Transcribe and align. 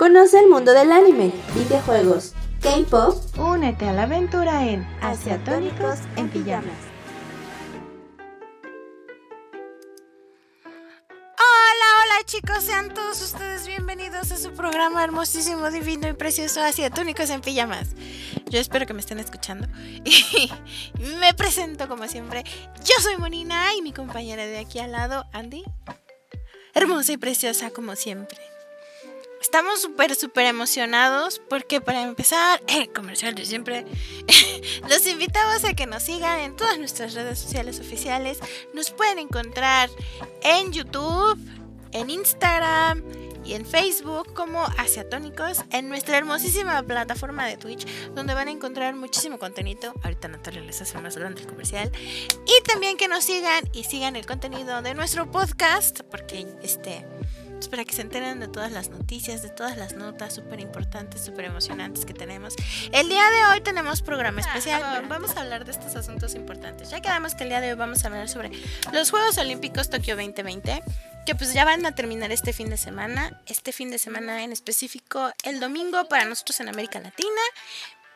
Conoce 0.00 0.40
el 0.40 0.48
mundo 0.48 0.72
del 0.72 0.92
anime, 0.92 1.30
videojuegos, 1.54 2.32
K-pop. 2.62 3.38
Únete 3.38 3.86
a 3.86 3.92
la 3.92 4.04
aventura 4.04 4.66
en 4.66 4.86
Asiatónicos 5.02 5.98
en 6.16 6.30
Pijamas. 6.30 6.72
Hola, 10.64 11.88
hola 12.02 12.24
chicos, 12.24 12.64
sean 12.64 12.94
todos 12.94 13.20
ustedes 13.20 13.66
bienvenidos 13.66 14.32
a 14.32 14.38
su 14.38 14.52
programa 14.52 15.04
hermosísimo, 15.04 15.70
divino 15.70 16.08
y 16.08 16.14
precioso 16.14 16.62
Asiatónicos 16.62 17.28
en 17.28 17.42
Pijamas. 17.42 17.90
Yo 18.48 18.58
espero 18.58 18.86
que 18.86 18.94
me 18.94 19.00
estén 19.00 19.18
escuchando. 19.18 19.68
Y 20.04 20.50
me 21.20 21.34
presento 21.34 21.88
como 21.88 22.08
siempre. 22.08 22.44
Yo 22.84 22.94
soy 23.02 23.18
Monina 23.18 23.74
y 23.74 23.82
mi 23.82 23.92
compañera 23.92 24.46
de 24.46 24.58
aquí 24.58 24.78
al 24.78 24.92
lado, 24.92 25.26
Andy. 25.34 25.62
Hermosa 26.72 27.12
y 27.12 27.16
preciosa 27.18 27.70
como 27.70 27.96
siempre. 27.96 28.49
Estamos 29.40 29.80
súper, 29.80 30.14
súper 30.14 30.46
emocionados 30.46 31.40
porque 31.48 31.80
para 31.80 32.02
empezar, 32.02 32.62
el 32.68 32.92
comercial 32.92 33.34
de 33.34 33.46
siempre, 33.46 33.86
los 34.88 35.06
invitamos 35.06 35.64
a 35.64 35.72
que 35.72 35.86
nos 35.86 36.02
sigan 36.02 36.40
en 36.40 36.56
todas 36.56 36.78
nuestras 36.78 37.14
redes 37.14 37.38
sociales 37.38 37.80
oficiales. 37.80 38.38
Nos 38.74 38.90
pueden 38.90 39.18
encontrar 39.18 39.88
en 40.42 40.72
YouTube, 40.72 41.38
en 41.92 42.10
Instagram 42.10 43.02
y 43.42 43.54
en 43.54 43.64
Facebook 43.64 44.34
como 44.34 44.62
Asiatónicos, 44.76 45.64
en 45.70 45.88
nuestra 45.88 46.18
hermosísima 46.18 46.82
plataforma 46.82 47.46
de 47.46 47.56
Twitch, 47.56 47.86
donde 48.14 48.34
van 48.34 48.48
a 48.48 48.50
encontrar 48.50 48.94
muchísimo 48.94 49.38
contenido. 49.38 49.94
Ahorita 50.02 50.28
Natalia 50.28 50.60
les 50.60 50.82
hace 50.82 50.98
más 50.98 51.16
grande 51.16 51.40
el 51.40 51.46
comercial. 51.46 51.90
Y 52.46 52.62
también 52.64 52.98
que 52.98 53.08
nos 53.08 53.24
sigan 53.24 53.64
y 53.72 53.84
sigan 53.84 54.16
el 54.16 54.26
contenido 54.26 54.82
de 54.82 54.92
nuestro 54.92 55.30
podcast, 55.30 56.00
porque 56.10 56.46
este 56.62 57.06
pues, 57.60 57.68
para 57.68 57.84
que 57.84 57.92
se 57.92 58.00
enteren 58.00 58.40
de 58.40 58.48
todas 58.48 58.72
las 58.72 58.88
noticias, 58.88 59.42
de 59.42 59.50
todas 59.50 59.76
las 59.76 59.92
notas 59.92 60.34
súper 60.34 60.60
importantes, 60.60 61.22
súper 61.22 61.44
emocionantes 61.44 62.06
que 62.06 62.14
tenemos. 62.14 62.54
El 62.90 63.10
día 63.10 63.22
de 63.28 63.44
hoy 63.52 63.60
tenemos 63.60 64.00
programa 64.00 64.40
especial. 64.40 64.80
Ah, 64.82 65.02
vamos 65.06 65.36
a 65.36 65.42
hablar 65.42 65.66
de 65.66 65.72
estos 65.72 65.94
asuntos 65.94 66.34
importantes. 66.34 66.88
Ya 66.88 67.02
quedamos 67.02 67.34
que 67.34 67.42
el 67.42 67.50
día 67.50 67.60
de 67.60 67.72
hoy 67.72 67.76
vamos 67.76 68.02
a 68.02 68.06
hablar 68.06 68.30
sobre 68.30 68.50
los 68.94 69.10
Juegos 69.10 69.36
Olímpicos 69.36 69.90
Tokio 69.90 70.16
2020 70.16 70.82
que 71.26 71.34
pues 71.34 71.52
ya 71.52 71.66
van 71.66 71.84
a 71.84 71.94
terminar 71.94 72.32
este 72.32 72.54
fin 72.54 72.70
de 72.70 72.78
semana, 72.78 73.42
este 73.44 73.72
fin 73.72 73.90
de 73.90 73.98
semana 73.98 74.42
en 74.42 74.52
específico 74.52 75.30
el 75.44 75.60
domingo 75.60 76.08
para 76.08 76.24
nosotros 76.24 76.58
en 76.60 76.70
América 76.70 76.98
Latina, 76.98 77.42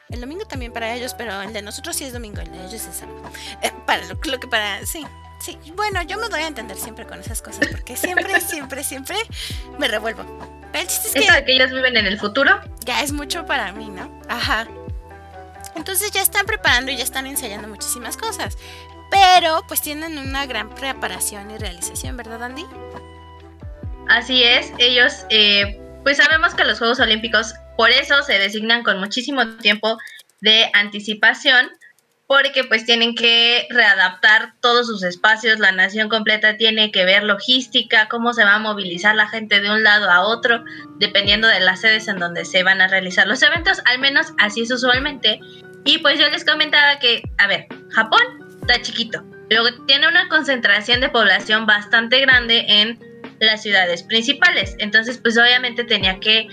el 0.09 0.23
domingo 0.23 0.47
también 0.47 0.73
para 0.73 0.95
ellos, 0.95 1.13
pero 1.13 1.43
el 1.43 1.53
de 1.53 1.61
nosotros 1.61 1.97
sí 1.97 2.05
es 2.05 2.15
domingo, 2.15 2.41
el 2.41 2.51
de 2.51 2.61
ellos 2.61 2.87
es 2.87 2.97
sábado. 2.97 3.31
Eh, 3.61 3.71
para 3.85 4.07
lo, 4.07 4.15
lo, 4.25 4.41
que 4.41 4.49
para, 4.49 4.87
sí, 4.87 5.05
Sí, 5.45 5.59
bueno, 5.75 6.01
yo 6.03 6.17
me 6.17 6.29
doy 6.31 6.41
a 6.41 6.47
entender 6.47 6.79
siempre 6.79 7.05
con 7.05 7.21
esas 7.21 7.43
cosas 7.43 7.69
porque 7.69 7.99
siempre, 7.99 8.41
siempre, 8.41 8.83
siempre 8.83 9.17
me 9.79 9.89
revuelvo. 9.89 10.25
Pero 10.73 10.83
el 10.83 10.89
chiste 10.89 11.09
es 11.09 11.27
que, 11.27 11.31
de 11.31 11.45
que 11.45 11.55
ellos 11.55 11.71
viven 11.71 11.99
en 11.99 12.07
el 12.07 12.19
futuro? 12.19 12.63
Ya 12.87 13.03
es 13.03 13.13
mucho 13.13 13.45
para 13.45 13.71
mí, 13.73 13.91
¿no? 13.91 14.23
Ajá. 14.29 14.67
Entonces 15.77 16.11
ya 16.13 16.23
están 16.23 16.47
preparando 16.47 16.91
y 16.93 16.97
ya 16.97 17.05
están 17.05 17.27
ensayando 17.27 17.69
muchísimas 17.69 18.17
cosas. 18.17 18.57
Pero 19.11 19.63
pues 19.69 19.83
tienen 19.83 20.17
una 20.17 20.47
gran 20.47 20.75
preparación 20.75 21.51
y 21.51 21.59
realización, 21.59 22.17
¿verdad, 22.17 22.43
Andy? 22.43 22.65
Así 24.09 24.43
es, 24.45 24.73
ellos 24.79 25.27
eh, 25.29 25.79
pues 26.05 26.17
sabemos 26.17 26.55
que 26.55 26.65
los 26.65 26.79
Juegos 26.79 27.01
Olímpicos 27.01 27.55
por 27.77 27.91
eso 27.91 28.23
se 28.23 28.39
designan 28.39 28.83
con 28.83 28.99
muchísimo 28.99 29.47
tiempo 29.57 29.99
de 30.41 30.71
anticipación 30.73 31.71
porque 32.27 32.65
pues 32.65 32.87
tienen 32.87 33.15
que 33.15 33.67
readaptar 33.71 34.55
todos 34.61 34.87
sus 34.87 35.03
espacios, 35.03 35.59
la 35.59 35.73
nación 35.73 36.09
completa 36.09 36.57
tiene 36.57 36.91
que 36.91 37.05
ver 37.05 37.23
logística, 37.23 38.09
cómo 38.09 38.33
se 38.33 38.45
va 38.45 38.55
a 38.55 38.59
movilizar 38.59 39.15
la 39.15 39.29
gente 39.29 39.61
de 39.61 39.71
un 39.71 39.83
lado 39.83 40.11
a 40.11 40.23
otro, 40.23 40.65
dependiendo 40.99 41.49
de 41.49 41.61
las 41.61 41.83
sedes 41.83 42.09
en 42.09 42.19
donde 42.19 42.45
se 42.45 42.63
van 42.63 42.81
a 42.81 42.89
realizar 42.89 43.27
los 43.27 43.43
eventos, 43.43 43.83
al 43.85 43.99
menos 43.99 44.33
así 44.39 44.63
es 44.63 44.71
usualmente. 44.71 45.39
Y 45.85 45.99
pues 45.99 46.19
yo 46.19 46.29
les 46.31 46.47
comentaba 46.47 46.99
que, 46.99 47.23
a 47.39 47.47
ver, 47.47 47.67
Japón 47.91 48.23
está 48.63 48.81
chiquito, 48.81 49.23
luego 49.51 49.69
tiene 49.87 50.09
una 50.09 50.29
concentración 50.29 51.03
de 51.03 51.11
población 51.11 51.67
bastante 51.67 52.21
grande 52.21 52.65
en 52.67 52.99
las 53.41 53.63
ciudades 53.63 54.03
principales, 54.03 54.77
entonces 54.79 55.19
pues 55.19 55.37
obviamente 55.37 55.85
tenía 55.85 56.19
que 56.21 56.49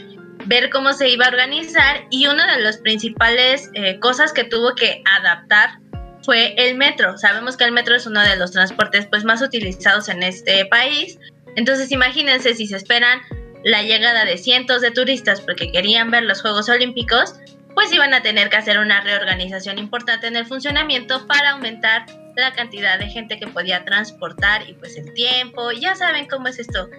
ver 0.45 0.69
cómo 0.69 0.93
se 0.93 1.09
iba 1.09 1.25
a 1.25 1.29
organizar 1.29 2.05
y 2.09 2.27
una 2.27 2.55
de 2.55 2.61
las 2.61 2.77
principales 2.77 3.69
eh, 3.73 3.99
cosas 3.99 4.33
que 4.33 4.43
tuvo 4.43 4.75
que 4.75 5.01
adaptar 5.05 5.79
fue 6.23 6.53
el 6.57 6.77
metro. 6.77 7.17
Sabemos 7.17 7.57
que 7.57 7.63
el 7.63 7.71
metro 7.71 7.95
es 7.95 8.05
uno 8.05 8.21
de 8.21 8.35
los 8.35 8.51
transportes 8.51 9.07
pues 9.07 9.23
más 9.23 9.41
utilizados 9.41 10.09
en 10.09 10.23
este 10.23 10.65
país. 10.65 11.19
Entonces 11.55 11.91
imagínense 11.91 12.53
si 12.53 12.67
se 12.67 12.77
esperan 12.77 13.21
la 13.63 13.83
llegada 13.83 14.25
de 14.25 14.37
cientos 14.37 14.81
de 14.81 14.91
turistas 14.91 15.41
porque 15.41 15.71
querían 15.71 16.11
ver 16.11 16.23
los 16.23 16.41
Juegos 16.41 16.69
Olímpicos, 16.69 17.35
pues 17.73 17.91
iban 17.93 18.13
a 18.13 18.21
tener 18.21 18.49
que 18.49 18.57
hacer 18.57 18.79
una 18.79 19.01
reorganización 19.01 19.77
importante 19.77 20.27
en 20.27 20.35
el 20.35 20.45
funcionamiento 20.45 21.25
para 21.27 21.51
aumentar 21.51 22.05
la 22.35 22.53
cantidad 22.53 22.97
de 22.97 23.07
gente 23.07 23.37
que 23.37 23.47
podía 23.47 23.83
transportar 23.85 24.67
y 24.69 24.73
pues 24.73 24.97
el 24.97 25.13
tiempo. 25.13 25.71
Ya 25.71 25.95
saben 25.95 26.27
cómo 26.27 26.47
es 26.47 26.59
esto 26.59 26.89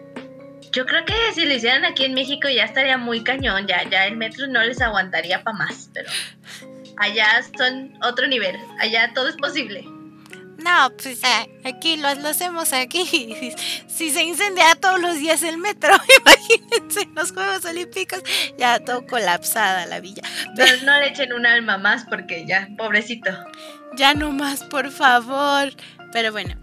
yo 0.72 0.86
creo 0.86 1.04
que 1.04 1.14
si 1.34 1.44
lo 1.44 1.54
hicieran 1.54 1.84
aquí 1.84 2.04
en 2.04 2.14
México 2.14 2.48
ya 2.48 2.64
estaría 2.64 2.96
muy 2.98 3.22
cañón, 3.22 3.66
ya, 3.66 3.88
ya 3.88 4.06
el 4.06 4.16
metro 4.16 4.46
no 4.46 4.62
les 4.62 4.80
aguantaría 4.80 5.42
para 5.42 5.56
más, 5.56 5.90
pero 5.92 6.10
allá 6.96 7.42
son 7.56 7.92
otro 8.02 8.26
nivel, 8.26 8.56
allá 8.80 9.12
todo 9.14 9.28
es 9.28 9.36
posible. 9.36 9.84
No, 10.64 10.92
pues 10.96 11.20
aquí 11.64 11.96
lo, 11.96 12.08
hacemos 12.08 12.72
aquí. 12.72 13.54
Si 13.88 14.10
se 14.10 14.22
incendia 14.22 14.74
todos 14.80 15.00
los 15.00 15.16
días 15.16 15.42
el 15.42 15.58
metro, 15.58 15.90
imagínense 16.20 17.08
los 17.14 17.30
Juegos 17.32 17.64
Olímpicos, 17.64 18.22
ya 18.58 18.78
todo 18.80 19.06
colapsada 19.06 19.86
la 19.86 20.00
villa. 20.00 20.22
Pero 20.56 20.82
no 20.84 20.98
le 20.98 21.08
echen 21.08 21.32
un 21.32 21.46
alma 21.46 21.78
más 21.78 22.04
porque 22.08 22.44
ya, 22.46 22.68
pobrecito. 22.78 23.30
Ya 23.96 24.14
no 24.14 24.32
más, 24.32 24.64
por 24.64 24.90
favor. 24.90 25.72
Pero 26.12 26.32
bueno, 26.32 26.56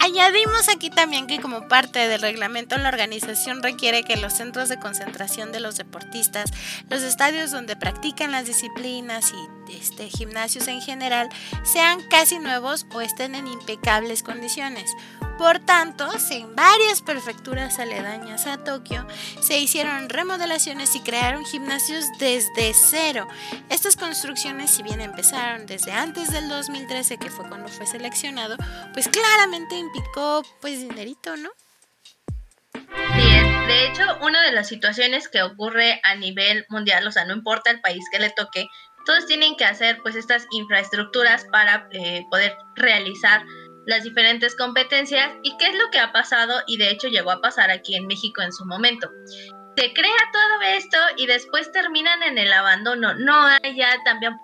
Añadimos 0.00 0.68
aquí 0.68 0.90
también 0.90 1.26
que 1.26 1.40
como 1.40 1.68
parte 1.68 2.08
del 2.08 2.20
reglamento 2.20 2.76
la 2.76 2.88
organización 2.88 3.62
requiere 3.62 4.02
que 4.02 4.16
los 4.16 4.34
centros 4.34 4.68
de 4.68 4.78
concentración 4.78 5.52
de 5.52 5.60
los 5.60 5.76
deportistas, 5.76 6.50
los 6.90 7.02
estadios 7.02 7.50
donde 7.50 7.76
practican 7.76 8.32
las 8.32 8.46
disciplinas 8.46 9.32
y 9.32 9.63
este, 9.68 10.08
gimnasios 10.08 10.68
en 10.68 10.80
general 10.80 11.28
sean 11.62 12.00
casi 12.08 12.38
nuevos 12.38 12.86
o 12.92 13.00
estén 13.00 13.34
en 13.34 13.46
impecables 13.46 14.22
condiciones. 14.22 14.90
Por 15.38 15.58
tanto, 15.58 16.08
en 16.30 16.54
varias 16.54 17.02
prefecturas 17.02 17.78
aledañas 17.80 18.46
a 18.46 18.62
Tokio 18.62 19.06
se 19.40 19.58
hicieron 19.58 20.08
remodelaciones 20.08 20.94
y 20.94 21.00
crearon 21.00 21.44
gimnasios 21.44 22.04
desde 22.18 22.72
cero. 22.72 23.26
Estas 23.68 23.96
construcciones, 23.96 24.70
si 24.70 24.82
bien 24.82 25.00
empezaron 25.00 25.66
desde 25.66 25.92
antes 25.92 26.30
del 26.30 26.48
2013, 26.48 27.18
que 27.18 27.30
fue 27.30 27.48
cuando 27.48 27.68
fue 27.68 27.86
seleccionado, 27.86 28.56
pues 28.92 29.08
claramente 29.08 29.76
implicó 29.76 30.42
pues 30.60 30.80
dinerito, 30.80 31.36
¿no? 31.36 31.50
Bien, 33.16 33.66
de 33.66 33.86
hecho, 33.86 34.02
una 34.22 34.42
de 34.42 34.52
las 34.52 34.68
situaciones 34.68 35.28
que 35.28 35.42
ocurre 35.42 36.00
a 36.04 36.14
nivel 36.16 36.64
mundial, 36.68 37.06
o 37.06 37.12
sea, 37.12 37.24
no 37.24 37.34
importa 37.34 37.70
el 37.70 37.80
país 37.80 38.04
que 38.10 38.18
le 38.18 38.30
toque, 38.30 38.66
todos 39.04 39.26
tienen 39.26 39.56
que 39.56 39.64
hacer 39.64 39.98
pues 40.02 40.16
estas 40.16 40.46
infraestructuras 40.50 41.46
para 41.52 41.88
eh, 41.92 42.24
poder 42.30 42.56
realizar 42.76 43.44
las 43.86 44.02
diferentes 44.02 44.56
competencias 44.56 45.30
y 45.42 45.56
qué 45.58 45.66
es 45.66 45.74
lo 45.74 45.90
que 45.90 45.98
ha 45.98 46.12
pasado 46.12 46.62
y 46.66 46.78
de 46.78 46.90
hecho 46.90 47.08
llegó 47.08 47.30
a 47.30 47.40
pasar 47.40 47.70
aquí 47.70 47.96
en 47.96 48.06
México 48.06 48.42
en 48.42 48.52
su 48.52 48.64
momento. 48.64 49.10
Se 49.76 49.92
crea 49.92 50.30
todo 50.32 50.62
esto 50.62 50.98
y 51.16 51.26
después 51.26 51.72
terminan 51.72 52.22
en 52.22 52.38
el 52.38 52.52
abandono. 52.52 53.14
No 53.14 53.34
hay 53.34 53.76
ya 53.76 53.90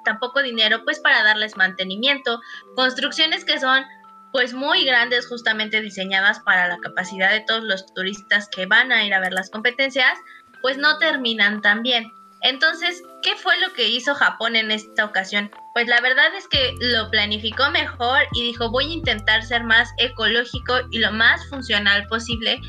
tampoco 0.05 0.43
dinero 0.43 0.83
pues 0.85 0.99
para 0.99 1.23
darles 1.23 1.57
mantenimiento. 1.57 2.41
Construcciones 2.75 3.45
que 3.45 3.61
son 3.61 3.85
pues 4.33 4.55
muy 4.55 4.85
grandes 4.85 5.29
justamente 5.29 5.81
diseñadas 5.81 6.41
para 6.41 6.69
la 6.69 6.79
capacidad 6.79 7.31
de 7.31 7.41
todos 7.41 7.63
los 7.63 7.93
turistas 7.95 8.49
que 8.49 8.67
van 8.67 8.93
a 8.93 9.05
ir 9.05 9.15
a 9.15 9.21
ver 9.21 9.33
las 9.33 9.51
competencias, 9.51 10.19
pues 10.63 10.79
no 10.79 10.99
terminan 10.99 11.63
tan 11.63 11.83
bien. 11.83 12.13
Entonces, 12.43 13.03
¿qué 13.23 13.37
fue 13.37 13.59
lo 13.61 13.73
que 13.75 13.89
hizo 13.89 14.15
Japón 14.15 14.57
en 14.57 14.71
esta 14.71 15.05
ocasión? 15.05 15.51
Pues 15.75 15.87
la 15.89 16.01
verdad 16.01 16.35
es 16.37 16.49
que 16.49 16.75
lo 16.81 17.11
planificó 17.11 17.71
mejor 17.71 18.21
y 18.33 18.43
dijo 18.43 18.71
voy 18.71 18.87
a 18.87 18.95
intentar 18.95 19.43
ser 19.43 19.65
más 19.65 19.91
ecológico 19.99 20.79
y 20.91 20.99
lo 20.99 21.13
más 21.13 21.47
funcional 21.49 22.07
posible, 22.07 22.61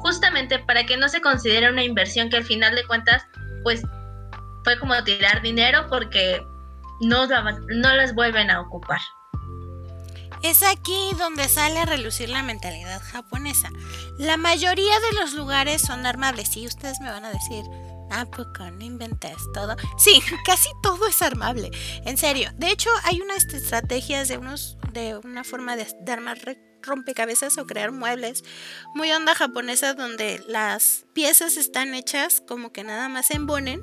justamente 0.00 0.58
para 0.60 0.84
que 0.84 0.96
no 0.96 1.08
se 1.08 1.20
considere 1.20 1.70
una 1.70 1.84
inversión 1.84 2.30
que 2.30 2.38
al 2.38 2.44
final 2.44 2.74
de 2.74 2.86
cuentas, 2.86 3.26
pues 3.62 3.82
fue 4.64 4.78
como 4.78 5.02
tirar 5.04 5.42
dinero 5.42 5.86
porque 5.88 6.42
no, 7.00 7.26
no 7.26 7.94
las 7.94 8.14
vuelven 8.14 8.50
a 8.50 8.60
ocupar. 8.60 9.00
Es 10.42 10.62
aquí 10.62 11.10
donde 11.18 11.48
sale 11.48 11.80
a 11.80 11.84
relucir 11.84 12.30
la 12.30 12.42
mentalidad 12.42 13.02
japonesa. 13.02 13.68
La 14.16 14.38
mayoría 14.38 14.98
de 15.00 15.20
los 15.20 15.34
lugares 15.34 15.82
son 15.82 16.06
armables 16.06 16.56
y 16.56 16.66
ustedes 16.66 16.98
me 17.00 17.10
van 17.10 17.26
a 17.26 17.30
decir, 17.30 17.64
¿A 18.10 18.24
poco 18.26 18.70
no 18.70 18.84
inventas 18.84 19.36
todo? 19.54 19.76
Sí, 19.98 20.20
casi 20.44 20.68
todo 20.82 21.06
es 21.06 21.22
armable. 21.22 21.70
En 22.04 22.18
serio. 22.18 22.50
De 22.56 22.70
hecho, 22.70 22.90
hay 23.04 23.20
unas 23.20 23.44
estrategias 23.46 24.28
de 24.28 24.38
unos 24.38 24.76
de 24.92 25.16
una 25.16 25.44
forma 25.44 25.76
de, 25.76 25.86
armar 26.08 26.38
rompecabezas 26.82 27.58
o 27.58 27.66
crear 27.66 27.92
muebles 27.92 28.42
muy 28.94 29.12
onda 29.12 29.34
japonesa 29.34 29.94
donde 29.94 30.42
las 30.48 31.04
piezas 31.12 31.56
están 31.56 31.94
hechas 31.94 32.42
como 32.48 32.72
que 32.72 32.84
nada 32.84 33.08
más 33.08 33.26
se 33.26 33.36
embonen, 33.36 33.82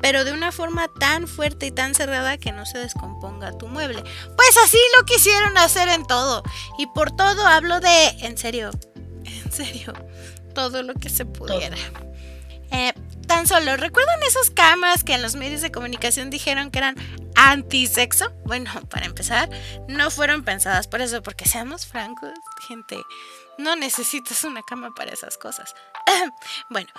pero 0.00 0.24
de 0.24 0.32
una 0.32 0.50
forma 0.50 0.88
tan 0.88 1.28
fuerte 1.28 1.66
y 1.66 1.70
tan 1.70 1.94
cerrada 1.94 2.38
que 2.38 2.52
no 2.52 2.66
se 2.66 2.78
descomponga 2.78 3.56
tu 3.56 3.68
mueble. 3.68 4.02
Pues 4.36 4.56
así 4.64 4.78
lo 4.96 5.04
quisieron 5.04 5.56
hacer 5.56 5.88
en 5.88 6.04
todo. 6.04 6.42
Y 6.78 6.86
por 6.88 7.14
todo 7.14 7.46
hablo 7.46 7.80
de, 7.80 8.08
en 8.20 8.36
serio, 8.36 8.70
en 9.24 9.52
serio, 9.52 9.92
todo 10.54 10.82
lo 10.82 10.94
que 10.94 11.08
se 11.08 11.24
pudiera. 11.24 11.76
Eh, 12.72 12.92
tan 13.32 13.46
solo, 13.46 13.78
¿recuerdan 13.78 14.22
esas 14.24 14.50
cámaras 14.50 15.04
que 15.04 15.14
en 15.14 15.22
los 15.22 15.36
medios 15.36 15.62
de 15.62 15.72
comunicación 15.72 16.28
dijeron 16.28 16.70
que 16.70 16.80
eran 16.80 16.96
antisexo? 17.34 18.30
Bueno, 18.44 18.70
para 18.90 19.06
empezar, 19.06 19.48
no 19.88 20.10
fueron 20.10 20.44
pensadas 20.44 20.86
por 20.86 21.00
eso, 21.00 21.22
porque 21.22 21.48
seamos 21.48 21.86
francos, 21.86 22.30
gente, 22.68 23.00
no 23.56 23.74
necesitas 23.74 24.44
una 24.44 24.62
cama 24.62 24.90
para 24.94 25.12
esas 25.14 25.38
cosas. 25.38 25.74
bueno, 26.68 26.90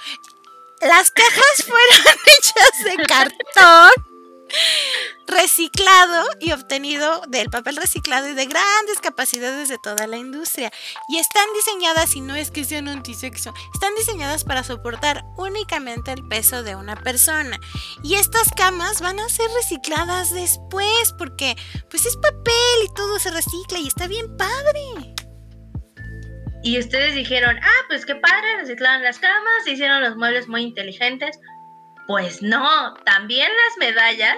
las 0.81 1.11
cajas 1.11 1.65
fueron 1.67 2.17
hechas 2.25 2.83
de 2.83 3.05
cartón 3.05 4.12
reciclado 5.27 6.25
y 6.39 6.51
obtenido 6.51 7.21
del 7.27 7.49
papel 7.49 7.77
reciclado 7.77 8.29
y 8.29 8.33
de 8.33 8.45
grandes 8.45 8.99
capacidades 9.01 9.69
de 9.69 9.77
toda 9.81 10.07
la 10.07 10.17
industria. 10.17 10.71
Y 11.09 11.17
están 11.17 11.45
diseñadas, 11.55 12.15
y 12.15 12.21
no 12.21 12.35
es 12.35 12.51
que 12.51 12.63
sean 12.63 12.87
antisexo, 12.87 13.53
están 13.73 13.95
diseñadas 13.95 14.43
para 14.43 14.63
soportar 14.63 15.23
únicamente 15.37 16.11
el 16.11 16.27
peso 16.27 16.63
de 16.63 16.75
una 16.75 16.95
persona. 16.95 17.59
Y 18.03 18.15
estas 18.15 18.51
camas 18.51 19.01
van 19.01 19.19
a 19.19 19.29
ser 19.29 19.49
recicladas 19.51 20.33
después 20.33 21.13
porque 21.17 21.55
pues 21.89 22.05
es 22.05 22.17
papel 22.17 22.85
y 22.85 22.93
todo 22.93 23.19
se 23.19 23.31
recicla 23.31 23.79
y 23.79 23.87
está 23.87 24.07
bien 24.07 24.37
padre. 24.37 25.13
Y 26.63 26.79
ustedes 26.79 27.13
dijeron, 27.13 27.57
ah, 27.61 27.81
pues 27.89 28.05
qué 28.05 28.15
padre, 28.15 28.57
reciclaron 28.61 29.03
las 29.03 29.19
camas, 29.19 29.67
hicieron 29.67 30.01
los 30.01 30.15
muebles 30.15 30.47
muy 30.47 30.61
inteligentes. 30.61 31.37
Pues 32.07 32.41
no, 32.41 32.93
también 33.05 33.47
las 33.47 33.77
medallas 33.87 34.37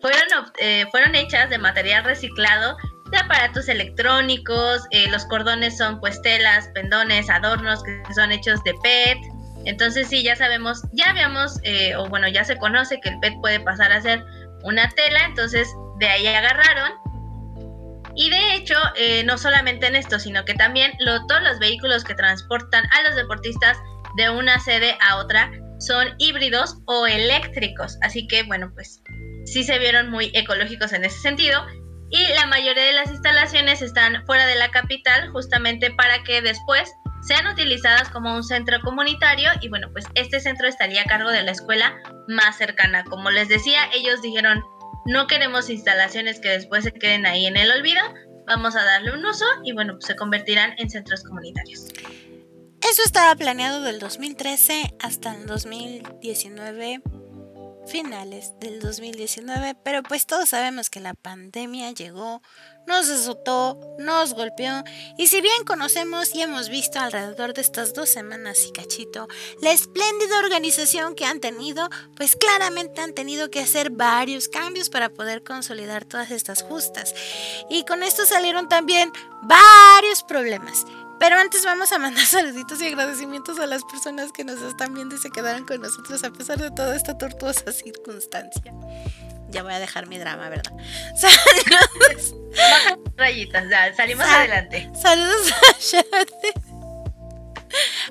fueron, 0.00 0.50
eh, 0.58 0.86
fueron 0.90 1.14
hechas 1.14 1.50
de 1.50 1.58
material 1.58 2.04
reciclado 2.04 2.76
de 3.10 3.18
aparatos 3.18 3.68
electrónicos, 3.68 4.82
eh, 4.90 5.10
los 5.10 5.26
cordones 5.26 5.76
son 5.76 6.00
pues 6.00 6.20
telas, 6.22 6.68
pendones, 6.74 7.28
adornos 7.28 7.82
que 7.82 8.02
son 8.14 8.32
hechos 8.32 8.62
de 8.64 8.72
PET. 8.82 9.18
Entonces 9.66 10.08
sí, 10.08 10.22
ya 10.22 10.34
sabemos, 10.34 10.82
ya 10.92 11.10
habíamos, 11.10 11.58
eh, 11.62 11.94
o 11.94 12.08
bueno, 12.08 12.26
ya 12.28 12.42
se 12.44 12.56
conoce 12.56 12.98
que 13.00 13.10
el 13.10 13.20
PET 13.20 13.34
puede 13.40 13.60
pasar 13.60 13.92
a 13.92 14.00
ser 14.00 14.24
una 14.62 14.88
tela, 14.88 15.26
entonces 15.26 15.68
de 16.00 16.08
ahí 16.08 16.26
agarraron. 16.26 16.92
Y 18.14 18.28
de 18.28 18.54
hecho, 18.54 18.74
no 19.24 19.38
solamente 19.38 19.86
en 19.86 19.96
esto, 19.96 20.18
sino 20.18 20.44
que 20.44 20.52
también 20.52 20.92
todos 21.28 21.42
los 21.42 21.58
vehículos 21.58 22.04
que 22.04 22.14
transportan 22.14 22.84
a 22.92 23.02
los 23.04 23.16
deportistas 23.16 23.78
de 24.18 24.28
una 24.28 24.60
sede 24.60 24.98
a 25.00 25.16
otra 25.16 25.50
son 25.86 26.14
híbridos 26.18 26.78
o 26.86 27.06
eléctricos. 27.06 27.98
Así 28.02 28.26
que 28.26 28.42
bueno, 28.44 28.70
pues 28.74 29.02
sí 29.46 29.64
se 29.64 29.78
vieron 29.78 30.10
muy 30.10 30.30
ecológicos 30.34 30.92
en 30.92 31.04
ese 31.04 31.18
sentido. 31.18 31.64
Y 32.10 32.26
la 32.34 32.46
mayoría 32.46 32.84
de 32.84 32.92
las 32.92 33.10
instalaciones 33.10 33.80
están 33.80 34.24
fuera 34.26 34.46
de 34.46 34.56
la 34.56 34.70
capital 34.70 35.30
justamente 35.30 35.90
para 35.90 36.22
que 36.24 36.42
después 36.42 36.92
sean 37.22 37.46
utilizadas 37.46 38.08
como 38.10 38.34
un 38.34 38.42
centro 38.42 38.80
comunitario 38.80 39.50
y 39.60 39.68
bueno, 39.68 39.88
pues 39.92 40.04
este 40.14 40.40
centro 40.40 40.66
estaría 40.66 41.02
a 41.02 41.04
cargo 41.04 41.30
de 41.30 41.42
la 41.42 41.52
escuela 41.52 41.96
más 42.28 42.58
cercana. 42.58 43.04
Como 43.04 43.30
les 43.30 43.48
decía, 43.48 43.80
ellos 43.94 44.20
dijeron, 44.20 44.62
no 45.06 45.26
queremos 45.26 45.70
instalaciones 45.70 46.40
que 46.40 46.50
después 46.50 46.84
se 46.84 46.92
queden 46.92 47.24
ahí 47.24 47.46
en 47.46 47.56
el 47.56 47.70
olvido, 47.70 48.02
vamos 48.46 48.76
a 48.76 48.84
darle 48.84 49.12
un 49.12 49.24
uso 49.24 49.46
y 49.64 49.72
bueno, 49.72 49.94
pues 49.94 50.06
se 50.06 50.16
convertirán 50.16 50.74
en 50.78 50.90
centros 50.90 51.22
comunitarios. 51.22 51.86
Eso 52.82 53.02
estaba 53.04 53.34
planeado 53.36 53.80
del 53.82 54.00
2013 54.00 54.96
hasta 54.98 55.34
el 55.36 55.46
2019, 55.46 57.00
finales 57.86 58.52
del 58.58 58.80
2019, 58.80 59.76
pero 59.84 60.02
pues 60.02 60.26
todos 60.26 60.48
sabemos 60.48 60.90
que 60.90 60.98
la 60.98 61.14
pandemia 61.14 61.92
llegó, 61.92 62.42
nos 62.86 63.08
azotó, 63.08 63.78
nos 63.98 64.34
golpeó, 64.34 64.82
y 65.16 65.28
si 65.28 65.40
bien 65.40 65.64
conocemos 65.64 66.34
y 66.34 66.42
hemos 66.42 66.68
visto 66.68 66.98
alrededor 66.98 67.54
de 67.54 67.60
estas 67.60 67.94
dos 67.94 68.08
semanas 68.08 68.58
y 68.66 68.72
cachito 68.72 69.28
la 69.60 69.70
espléndida 69.70 70.38
organización 70.40 71.14
que 71.14 71.24
han 71.24 71.40
tenido, 71.40 71.88
pues 72.16 72.34
claramente 72.34 73.00
han 73.00 73.14
tenido 73.14 73.48
que 73.48 73.60
hacer 73.60 73.90
varios 73.90 74.48
cambios 74.48 74.90
para 74.90 75.08
poder 75.08 75.44
consolidar 75.44 76.04
todas 76.04 76.32
estas 76.32 76.62
justas. 76.62 77.14
Y 77.70 77.84
con 77.84 78.02
esto 78.02 78.26
salieron 78.26 78.68
también 78.68 79.12
varios 79.42 80.24
problemas. 80.24 80.84
Pero 81.22 81.36
antes 81.36 81.64
vamos 81.64 81.92
a 81.92 82.00
mandar 82.00 82.24
saluditos 82.26 82.82
y 82.82 82.88
agradecimientos 82.88 83.60
a 83.60 83.66
las 83.66 83.84
personas 83.84 84.32
que 84.32 84.42
nos 84.42 84.60
están 84.60 84.92
viendo 84.92 85.14
y 85.14 85.18
se 85.18 85.30
quedaron 85.30 85.64
con 85.64 85.80
nosotros 85.80 86.24
a 86.24 86.32
pesar 86.32 86.58
de 86.58 86.72
toda 86.72 86.96
esta 86.96 87.16
tortuosa 87.16 87.70
circunstancia. 87.70 88.74
Ya 89.48 89.62
voy 89.62 89.72
a 89.72 89.78
dejar 89.78 90.08
mi 90.08 90.18
drama, 90.18 90.48
¿verdad? 90.48 90.72
Saludos. 91.16 92.34
Rayitas, 93.16 93.70
ya, 93.70 93.94
salimos 93.94 94.26
adelante. 94.26 94.90
Saludos 95.00 95.52
a 95.52 95.78
Shate, 95.80 96.54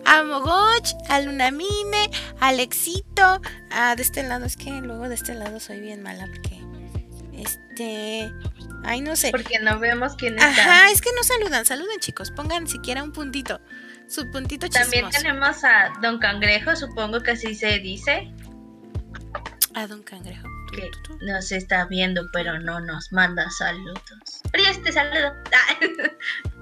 a 0.06 0.24
Mogoch, 0.24 0.94
a 1.10 1.20
Lunamine, 1.20 2.10
a 2.40 2.48
Alexito. 2.48 3.42
Ah, 3.72 3.94
de 3.98 4.04
este 4.04 4.24
lado, 4.24 4.46
es 4.46 4.56
que 4.56 4.72
luego 4.72 5.10
de 5.10 5.16
este 5.16 5.34
lado 5.34 5.60
soy 5.60 5.82
bien 5.82 6.02
mala 6.02 6.28
porque. 6.28 6.62
Este. 7.34 8.32
Ay, 8.84 9.02
no 9.02 9.16
sé. 9.16 9.32
Porque 9.32 9.60
no 9.60 9.80
vemos 9.80 10.16
quién 10.16 10.36
está. 10.36 10.48
Ajá, 10.48 10.92
es 10.92 11.02
que 11.02 11.10
no 11.16 11.24
saludan. 11.24 11.66
Saluden, 11.66 12.00
chicos. 12.00 12.32
Pongan 12.32 12.68
siquiera 12.68 13.04
un 13.04 13.12
puntito. 13.12 13.62
Su 14.08 14.30
puntito 14.30 14.68
chismoso. 14.68 14.92
También 14.92 15.10
tenemos 15.10 15.64
a 15.64 15.94
Don 16.02 16.20
Cangrejo, 16.20 16.76
supongo 16.76 17.22
que 17.22 17.32
así 17.32 17.56
se 17.56 17.80
dice. 17.80 18.32
A 19.74 19.88
Don 19.88 20.04
Cangrejo. 20.04 20.48
Que 20.74 20.90
nos 21.26 21.52
está 21.52 21.86
viendo, 21.86 22.28
pero 22.34 22.60
no 22.60 22.80
nos 22.80 23.12
manda 23.12 23.50
saludos. 23.52 24.42
Pero 24.52 24.64
este 24.66 24.92
saludo. 24.92 25.34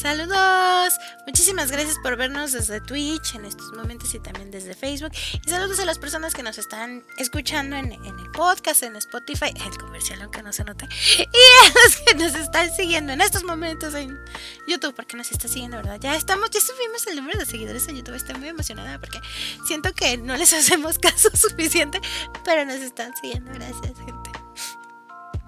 Saludos, 0.00 0.98
muchísimas 1.26 1.70
gracias 1.70 1.98
por 1.98 2.16
vernos 2.16 2.52
desde 2.52 2.80
Twitch 2.80 3.34
en 3.34 3.44
estos 3.44 3.70
momentos 3.74 4.14
y 4.14 4.18
también 4.18 4.50
desde 4.50 4.74
Facebook. 4.74 5.12
Y 5.44 5.50
saludos 5.50 5.78
a 5.78 5.84
las 5.84 5.98
personas 5.98 6.32
que 6.32 6.42
nos 6.42 6.56
están 6.56 7.04
escuchando 7.18 7.76
en, 7.76 7.92
el 7.92 8.30
podcast, 8.32 8.82
en 8.82 8.96
Spotify, 8.96 9.52
el 9.62 9.76
comercial 9.76 10.22
aunque 10.22 10.42
no 10.42 10.54
se 10.54 10.64
note. 10.64 10.88
Y 11.18 11.22
a 11.26 11.72
los 11.84 11.96
que 11.96 12.14
nos 12.14 12.34
están 12.34 12.74
siguiendo 12.74 13.12
en 13.12 13.20
estos 13.20 13.44
momentos 13.44 13.92
en 13.92 14.18
YouTube, 14.66 14.94
porque 14.94 15.18
nos 15.18 15.30
está 15.32 15.48
siguiendo, 15.48 15.76
¿verdad? 15.76 15.98
Ya 16.00 16.16
estamos, 16.16 16.48
ya 16.48 16.62
subimos 16.62 17.06
el 17.06 17.16
número 17.16 17.38
de 17.38 17.44
seguidores 17.44 17.86
en 17.88 17.96
YouTube. 17.96 18.14
Estoy 18.14 18.36
muy 18.36 18.48
emocionada 18.48 18.98
porque 18.98 19.20
siento 19.66 19.92
que 19.92 20.16
no 20.16 20.34
les 20.34 20.50
hacemos 20.54 20.98
caso 20.98 21.28
suficiente, 21.36 22.00
pero 22.42 22.64
nos 22.64 22.76
están 22.76 23.14
siguiendo. 23.16 23.52
Gracias, 23.52 23.92
gente. 23.98 24.30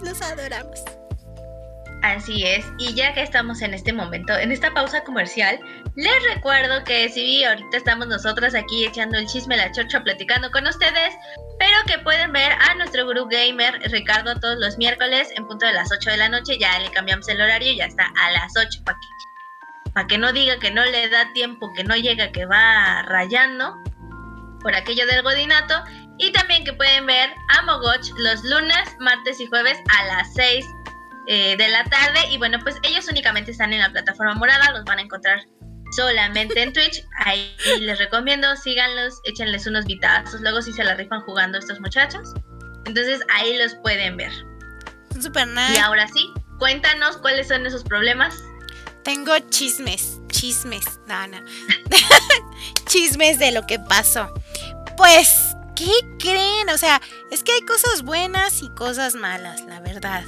Los 0.01 0.21
adoramos. 0.21 0.79
Así 2.03 2.45
es, 2.45 2.65
y 2.79 2.95
ya 2.95 3.15
que 3.15 3.23
estamos 3.23 3.63
en 3.63 3.75
este 3.75 3.93
momento, 3.93 4.37
en 4.37 4.51
esta 4.51 4.75
pausa 4.75 5.05
comercial, 5.05 5.61
les 5.95 6.35
recuerdo 6.35 6.83
que 6.83 7.09
sí, 7.09 7.45
ahorita 7.45 7.77
estamos 7.77 8.09
nosotras 8.09 8.57
aquí 8.57 8.85
echando 8.85 9.19
el 9.19 9.29
chisme, 9.29 9.57
la 9.57 9.71
chocha, 9.71 10.03
platicando 10.03 10.51
con 10.51 10.67
ustedes, 10.67 11.15
pero 11.61 11.77
que 11.87 12.03
pueden 12.03 12.33
ver 12.33 12.51
a 12.53 12.75
nuestro 12.75 13.07
gurú 13.07 13.29
gamer 13.29 13.79
Ricardo 13.93 14.35
todos 14.41 14.59
los 14.59 14.79
miércoles 14.79 15.31
en 15.37 15.47
punto 15.47 15.65
de 15.65 15.75
las 15.75 15.93
8 15.93 16.11
de 16.11 16.17
la 16.17 16.29
noche, 16.29 16.59
ya 16.59 16.77
le 16.81 16.91
cambiamos 16.91 17.29
el 17.29 17.41
horario, 17.41 17.73
ya 17.73 17.85
está 17.85 18.13
a 18.21 18.33
las 18.33 18.53
8 18.57 18.81
para 18.85 18.99
que, 18.99 19.91
para 19.93 20.07
que 20.09 20.19
no 20.19 20.33
diga 20.33 20.59
que 20.59 20.73
no 20.73 20.85
le 20.85 21.09
da 21.09 21.33
tiempo, 21.33 21.73
que 21.73 21.85
no 21.85 21.95
llega, 21.95 22.33
que 22.33 22.47
va 22.47 23.03
rayando 23.03 23.77
por 24.61 24.75
aquello 24.75 25.07
del 25.07 25.23
godinato, 25.23 25.85
y 26.19 26.33
también 26.33 26.65
que 26.65 26.73
pueden 26.73 27.07
ver 27.07 27.31
a 27.57 27.63
Mogoch 27.63 28.09
los 28.19 28.43
lunes, 28.43 28.97
martes 28.99 29.39
y 29.39 29.47
jueves 29.47 29.79
a 30.01 30.05
las 30.07 30.35
6 30.35 30.67
eh, 31.27 31.57
de 31.57 31.69
la 31.69 31.85
tarde. 31.85 32.21
Y 32.31 32.39
bueno, 32.39 32.59
pues 32.63 32.77
ellos 32.83 33.07
únicamente 33.11 33.51
están 33.51 33.73
en 33.73 33.81
la 33.81 33.91
plataforma 33.91 34.35
morada, 34.35 34.73
los 34.73 34.85
van 34.85 34.99
a 34.99 35.03
encontrar 35.03 35.41
solamente 35.93 36.63
en 36.63 36.73
Twitch. 36.73 37.05
Ahí 37.25 37.55
les 37.81 37.99
recomiendo, 37.99 38.55
síganlos, 38.57 39.21
échenles 39.25 39.67
unos 39.67 39.85
vitazos. 39.85 40.41
Luego 40.41 40.63
si 40.63 40.73
se 40.73 40.85
la 40.85 40.95
rifan 40.95 41.21
jugando 41.21 41.59
estos 41.59 41.81
muchachos. 41.81 42.35
Entonces 42.87 43.21
ahí 43.35 43.57
los 43.59 43.75
pueden 43.77 44.17
ver. 44.17 44.33
Super 45.21 45.47
nice. 45.47 45.75
Y 45.75 45.79
ahora 45.79 46.09
sí, 46.09 46.33
cuéntanos 46.59 47.19
cuáles 47.19 47.49
son 47.49 47.67
esos 47.67 47.85
problemas. 47.85 48.43
Tengo 49.05 49.39
chismes, 49.51 50.21
chismes, 50.29 51.01
Dana. 51.07 51.45
chismes 52.87 53.39
de 53.39 53.53
lo 53.53 53.67
que 53.67 53.79
pasó. 53.79 54.33
Pues, 54.97 55.57
¿qué 55.75 55.93
creen? 56.19 56.69
O 56.71 56.79
sea, 56.79 57.01
es 57.31 57.43
que 57.43 57.53
hay 57.53 57.63
cosas 57.63 58.03
buenas 58.03 58.63
y 58.63 58.69
cosas 58.71 59.15
malas, 59.15 59.63
la 59.63 59.81
verdad. 59.81 60.25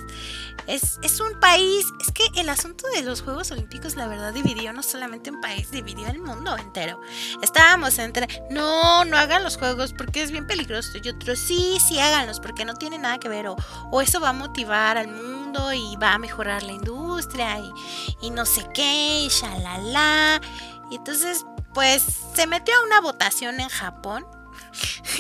Es, 0.67 0.99
es 1.03 1.21
un 1.21 1.39
país, 1.41 1.87
es 2.01 2.11
que 2.13 2.25
el 2.41 2.49
asunto 2.49 2.87
de 2.89 3.03
los 3.03 3.23
Juegos 3.23 3.51
Olímpicos 3.51 3.97
la 3.97 4.07
verdad 4.07 4.33
dividió 4.33 4.73
no 4.73 4.83
solamente 4.83 5.31
un 5.31 5.41
país, 5.41 5.71
dividió 5.71 6.09
el 6.09 6.21
mundo 6.21 6.57
entero. 6.57 7.01
Estábamos 7.43 7.99
entre, 7.99 8.29
no, 8.51 9.05
no 9.05 9.17
hagan 9.17 9.43
los 9.43 9.57
Juegos 9.57 9.93
porque 9.93 10.23
es 10.23 10.31
bien 10.31 10.47
peligroso 10.47 10.99
y 11.03 11.09
otros, 11.09 11.39
sí, 11.39 11.79
sí 11.87 11.99
háganlos 11.99 12.41
porque 12.41 12.65
no 12.65 12.75
tiene 12.75 12.99
nada 12.99 13.19
que 13.19 13.29
ver 13.29 13.49
o, 13.49 13.57
o 13.91 14.01
eso 14.01 14.21
va 14.21 14.31
a 14.31 14.33
motivar 14.33 14.97
al 14.97 15.09
mundo 15.09 15.73
y 15.73 15.97
va 15.97 16.15
a 16.15 16.19
mejorar 16.19 16.63
la 16.63 16.73
industria 16.73 17.59
y, 17.59 17.73
y 18.23 18.31
no 18.31 18.47
sé 18.47 18.67
qué, 18.73 19.25
y 19.25 19.29
shalala. 19.29 20.41
Y 20.91 20.97
entonces, 20.97 21.45
pues 21.73 22.03
se 22.35 22.47
metió 22.47 22.75
a 22.75 22.85
una 22.85 23.01
votación 23.01 23.61
en 23.61 23.69
Japón 23.69 24.27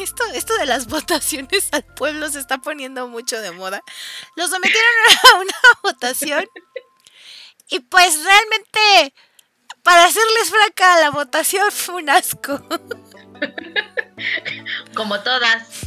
esto, 0.01 0.25
esto 0.35 0.55
de 0.57 0.67
las 0.67 0.87
votaciones 0.89 1.69
al 1.73 1.85
pueblo 1.85 2.29
se 2.29 2.41
está 2.41 2.59
poniendo 2.59 3.09
mucho 3.09 3.41
de 3.41 3.53
moda. 3.53 3.83
Lo 4.37 4.47
sometieron 4.49 4.91
a 5.33 5.37
una 5.39 5.55
votación 5.83 6.45
y 7.71 7.81
pues 7.81 8.23
realmente, 8.23 9.15
para 9.83 10.05
hacerles 10.05 10.51
franca, 10.51 11.01
la 11.01 11.11
votación 11.11 11.73
fue 11.73 11.95
un 11.97 12.11
asco. 12.11 12.63
Como 14.95 15.21
todas. 15.21 15.87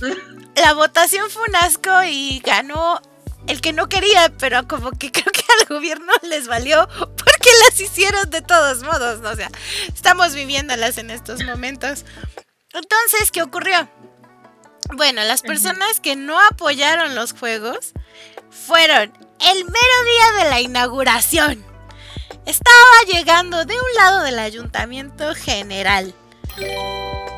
La 0.55 0.73
votación 0.73 1.29
fue 1.29 1.43
un 1.47 1.55
asco 1.55 2.03
y 2.03 2.39
ganó 2.39 2.99
el 3.47 3.61
que 3.61 3.73
no 3.73 3.87
quería, 3.87 4.31
pero 4.37 4.67
como 4.67 4.91
que 4.91 5.11
creo 5.11 5.31
que 5.31 5.43
al 5.61 5.67
gobierno 5.67 6.11
les 6.23 6.47
valió 6.47 6.87
porque 6.89 7.49
las 7.65 7.79
hicieron 7.79 8.29
de 8.29 8.41
todos 8.41 8.83
modos, 8.83 9.21
¿no? 9.21 9.29
O 9.29 9.35
sea, 9.35 9.49
estamos 9.87 10.33
viviéndolas 10.33 10.97
en 10.97 11.11
estos 11.11 11.43
momentos. 11.43 12.03
Entonces, 12.77 13.31
¿qué 13.31 13.41
ocurrió? 13.41 13.89
Bueno, 14.95 15.23
las 15.23 15.41
personas 15.41 15.99
que 15.99 16.15
no 16.15 16.39
apoyaron 16.51 17.15
los 17.15 17.33
juegos 17.33 17.93
fueron 18.51 19.11
el 19.39 19.65
mero 19.65 19.73
día 20.05 20.43
de 20.43 20.49
la 20.49 20.61
inauguración. 20.61 21.65
Estaba 22.45 23.11
llegando 23.11 23.65
de 23.65 23.73
un 23.73 23.95
lado 23.95 24.21
del 24.21 24.39
ayuntamiento 24.39 25.33
general 25.33 26.13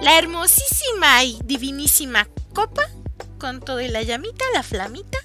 la 0.01 0.17
hermosísima 0.17 1.24
y 1.24 1.39
divinísima 1.43 2.27
copa 2.53 2.84
con 3.38 3.62
todo 3.62 3.81
y 3.81 3.88
la 3.88 4.01
llamita, 4.01 4.43
la 4.53 4.63
flamita. 4.63 5.17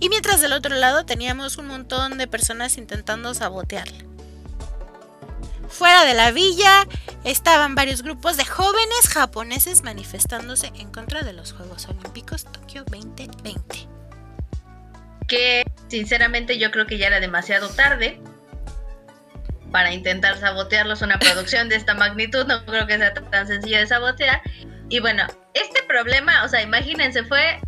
Y 0.00 0.08
mientras 0.08 0.40
del 0.40 0.52
otro 0.52 0.74
lado 0.74 1.06
teníamos 1.06 1.58
un 1.58 1.66
montón 1.66 2.18
de 2.18 2.26
personas 2.26 2.76
intentando 2.76 3.34
sabotearla. 3.34 4.13
Fuera 5.74 6.04
de 6.04 6.14
la 6.14 6.30
villa 6.30 6.86
estaban 7.24 7.74
varios 7.74 8.04
grupos 8.04 8.36
de 8.36 8.44
jóvenes 8.44 9.08
japoneses 9.12 9.82
manifestándose 9.82 10.68
en 10.76 10.92
contra 10.92 11.22
de 11.22 11.32
los 11.32 11.52
Juegos 11.52 11.88
Olímpicos 11.88 12.44
Tokio 12.44 12.84
2020. 12.84 13.88
Que 15.26 15.64
sinceramente 15.88 16.60
yo 16.60 16.70
creo 16.70 16.86
que 16.86 16.96
ya 16.96 17.08
era 17.08 17.18
demasiado 17.18 17.70
tarde 17.70 18.20
para 19.72 19.92
intentar 19.92 20.38
sabotearlos. 20.38 21.02
Una 21.02 21.18
producción 21.18 21.68
de 21.68 21.74
esta 21.74 21.94
magnitud 21.96 22.46
no 22.46 22.64
creo 22.66 22.86
que 22.86 22.96
sea 22.96 23.12
tan 23.12 23.48
sencillo 23.48 23.78
de 23.78 23.88
sabotear. 23.88 24.42
Y 24.90 25.00
bueno, 25.00 25.26
este 25.54 25.82
problema, 25.82 26.44
o 26.44 26.48
sea, 26.48 26.62
imagínense, 26.62 27.24
fue 27.24 27.58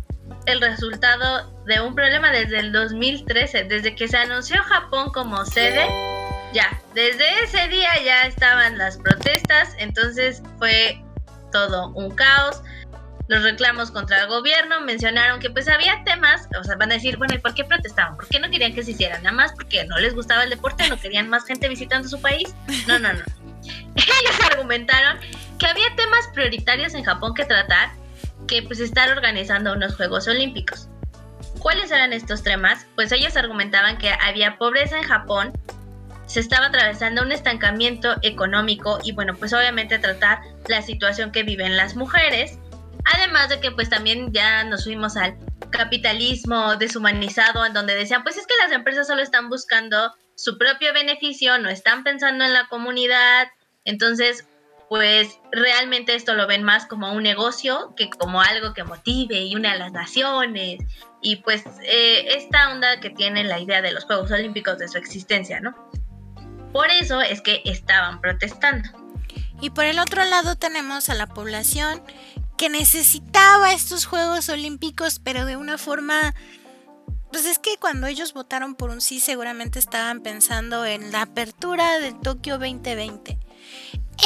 el 0.45 0.61
resultado 0.61 1.53
de 1.65 1.81
un 1.81 1.93
problema 1.93 2.31
desde 2.31 2.59
el 2.59 2.71
2013, 2.71 3.65
desde 3.65 3.95
que 3.95 4.07
se 4.07 4.15
anunció 4.15 4.63
Japón 4.63 5.11
como 5.11 5.43
sede 5.45 6.16
ya, 6.53 6.81
desde 6.93 7.43
ese 7.43 7.67
día 7.67 7.89
ya 8.03 8.23
estaban 8.23 8.77
las 8.77 8.97
protestas, 8.97 9.75
entonces 9.77 10.41
fue 10.57 11.01
todo 11.51 11.89
un 11.89 12.11
caos. 12.15 12.61
Los 13.27 13.43
reclamos 13.43 13.91
contra 13.91 14.21
el 14.21 14.27
gobierno 14.27 14.79
mencionaron 14.81 15.41
que 15.41 15.49
pues 15.49 15.67
había 15.67 16.01
temas, 16.05 16.47
o 16.57 16.63
sea, 16.63 16.77
van 16.77 16.91
a 16.91 16.95
decir, 16.95 17.17
bueno, 17.17 17.35
¿y 17.35 17.39
por 17.39 17.53
qué 17.53 17.65
protestaban? 17.65 18.15
¿Por 18.15 18.27
qué 18.29 18.39
no 18.39 18.49
querían 18.49 18.73
que 18.73 18.83
se 18.83 18.91
hicieran? 18.91 19.21
Nada 19.23 19.35
más 19.35 19.51
porque 19.51 19.83
no 19.85 19.97
les 19.97 20.15
gustaba 20.15 20.43
el 20.43 20.49
deporte, 20.49 20.87
no 20.87 20.97
querían 20.97 21.29
más 21.29 21.45
gente 21.45 21.67
visitando 21.67 22.07
su 22.07 22.21
país. 22.21 22.55
No, 22.87 22.97
no, 22.99 23.11
no. 23.11 23.19
Ellos 23.95 24.39
argumentaron 24.49 25.19
que 25.59 25.67
había 25.67 25.93
temas 25.97 26.27
prioritarios 26.33 26.93
en 26.93 27.03
Japón 27.03 27.33
que 27.33 27.43
tratar, 27.43 27.89
que 28.47 28.63
pues 28.63 28.79
estar 28.79 29.11
organizando 29.11 29.73
unos 29.73 29.95
Juegos 29.95 30.27
Olímpicos. 30.29 30.87
¿Cuáles 31.59 31.91
eran 31.91 32.13
estos 32.13 32.43
temas? 32.43 32.85
Pues 32.95 33.11
ellos 33.11 33.35
argumentaban 33.35 33.97
que 33.97 34.11
había 34.11 34.57
pobreza 34.57 34.97
en 34.97 35.03
Japón, 35.03 35.51
se 36.27 36.41
estaba 36.41 36.67
atravesando 36.67 37.23
un 37.23 37.31
estancamiento 37.31 38.15
económico 38.21 38.99
y 39.03 39.13
bueno, 39.13 39.35
pues 39.35 39.53
obviamente 39.53 39.97
tratar 39.97 40.41
la 40.67 40.81
situación 40.81 41.31
que 41.31 41.43
viven 41.43 41.77
las 41.77 41.95
mujeres. 41.95 42.59
Además 43.15 43.49
de 43.49 43.61
que 43.61 43.71
pues 43.71 43.89
también 43.89 44.33
ya 44.33 44.65
nos 44.65 44.83
fuimos 44.83 45.15
al 45.15 45.37
capitalismo 45.71 46.75
deshumanizado 46.75 47.65
en 47.65 47.73
donde 47.73 47.95
decían 47.95 48.23
pues 48.23 48.37
es 48.37 48.45
que 48.45 48.53
las 48.61 48.71
empresas 48.73 49.07
solo 49.07 49.21
están 49.21 49.49
buscando 49.49 50.13
su 50.35 50.57
propio 50.57 50.93
beneficio, 50.93 51.57
no 51.57 51.69
están 51.69 52.03
pensando 52.03 52.43
en 52.43 52.53
la 52.53 52.67
comunidad. 52.67 53.47
Entonces 53.85 54.45
pues 54.89 55.39
realmente 55.51 56.15
esto 56.15 56.33
lo 56.33 56.47
ven 56.47 56.63
más 56.63 56.85
como 56.85 57.11
un 57.11 57.23
negocio 57.23 57.93
que 57.95 58.09
como 58.09 58.41
algo 58.41 58.73
que 58.73 58.83
motive 58.83 59.39
y 59.39 59.55
une 59.55 59.69
a 59.69 59.75
las 59.75 59.93
naciones. 59.93 60.79
Y 61.21 61.37
pues 61.37 61.63
eh, 61.83 62.35
esta 62.35 62.71
onda 62.71 62.99
que 62.99 63.09
tiene 63.09 63.43
la 63.43 63.59
idea 63.59 63.81
de 63.81 63.91
los 63.91 64.05
Juegos 64.05 64.31
Olímpicos 64.31 64.77
de 64.77 64.87
su 64.87 64.97
existencia, 64.97 65.59
¿no? 65.59 65.75
Por 66.77 66.91
eso 66.91 67.21
es 67.21 67.41
que 67.41 67.63
estaban 67.65 68.21
protestando. 68.21 68.87
Y 69.59 69.71
por 69.71 69.85
el 69.85 69.97
otro 69.97 70.23
lado 70.25 70.57
tenemos 70.57 71.09
a 71.09 71.15
la 71.15 71.25
población 71.25 72.03
que 72.55 72.69
necesitaba 72.69 73.73
estos 73.73 74.05
Juegos 74.05 74.47
Olímpicos, 74.49 75.17
pero 75.17 75.47
de 75.47 75.57
una 75.57 75.79
forma... 75.79 76.35
Pues 77.31 77.45
es 77.45 77.57
que 77.57 77.77
cuando 77.79 78.05
ellos 78.05 78.33
votaron 78.33 78.75
por 78.75 78.91
un 78.91 79.01
sí 79.01 79.19
seguramente 79.19 79.79
estaban 79.79 80.21
pensando 80.21 80.85
en 80.85 81.11
la 81.11 81.23
apertura 81.23 81.97
del 81.97 82.19
Tokio 82.19 82.59
2020. 82.59 83.39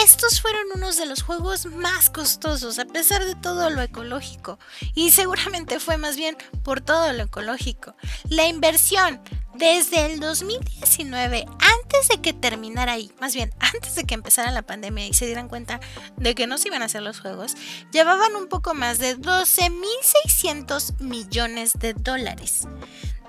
Estos 0.04 0.42
fueron 0.42 0.64
unos 0.76 0.98
de 0.98 1.06
los 1.06 1.24
juegos 1.24 1.68
más 1.68 2.10
costosos, 2.10 2.80
a 2.80 2.86
pesar 2.86 3.24
de 3.24 3.36
todo 3.36 3.70
lo 3.70 3.82
ecológico. 3.82 4.60
Y 4.94 5.12
seguramente 5.12 5.80
fue 5.80 5.96
más 5.96 6.18
bien 6.18 6.36
por 6.66 6.82
todo 6.82 7.14
lo 7.14 7.24
ecológico. 7.24 7.96
La 8.30 8.46
inversión 8.48 9.22
desde 9.62 10.08
el 10.08 10.20
2019, 10.20 11.46
antes 11.60 12.08
de 12.08 12.20
que 12.20 12.34
terminara 12.34 12.94
ahí, 12.94 13.12
más 13.22 13.36
bien 13.36 13.54
antes 13.60 13.94
de 13.94 14.06
que 14.06 14.16
empezara 14.16 14.52
la 14.52 14.64
pandemia 14.64 15.06
y 15.06 15.14
se 15.14 15.28
dieran 15.28 15.50
cuenta 15.50 15.80
de 16.18 16.34
que 16.34 16.48
no 16.48 16.58
se 16.58 16.70
iban 16.70 16.82
a 16.82 16.86
hacer 16.86 17.04
los 17.04 17.20
juegos, 17.20 17.56
llevaban 17.92 18.36
un 18.36 18.48
poco 18.48 18.74
más 18.74 18.98
de 18.98 19.16
12.600 19.20 21.00
millones 21.00 21.74
de 21.78 21.94
dólares 21.94 22.68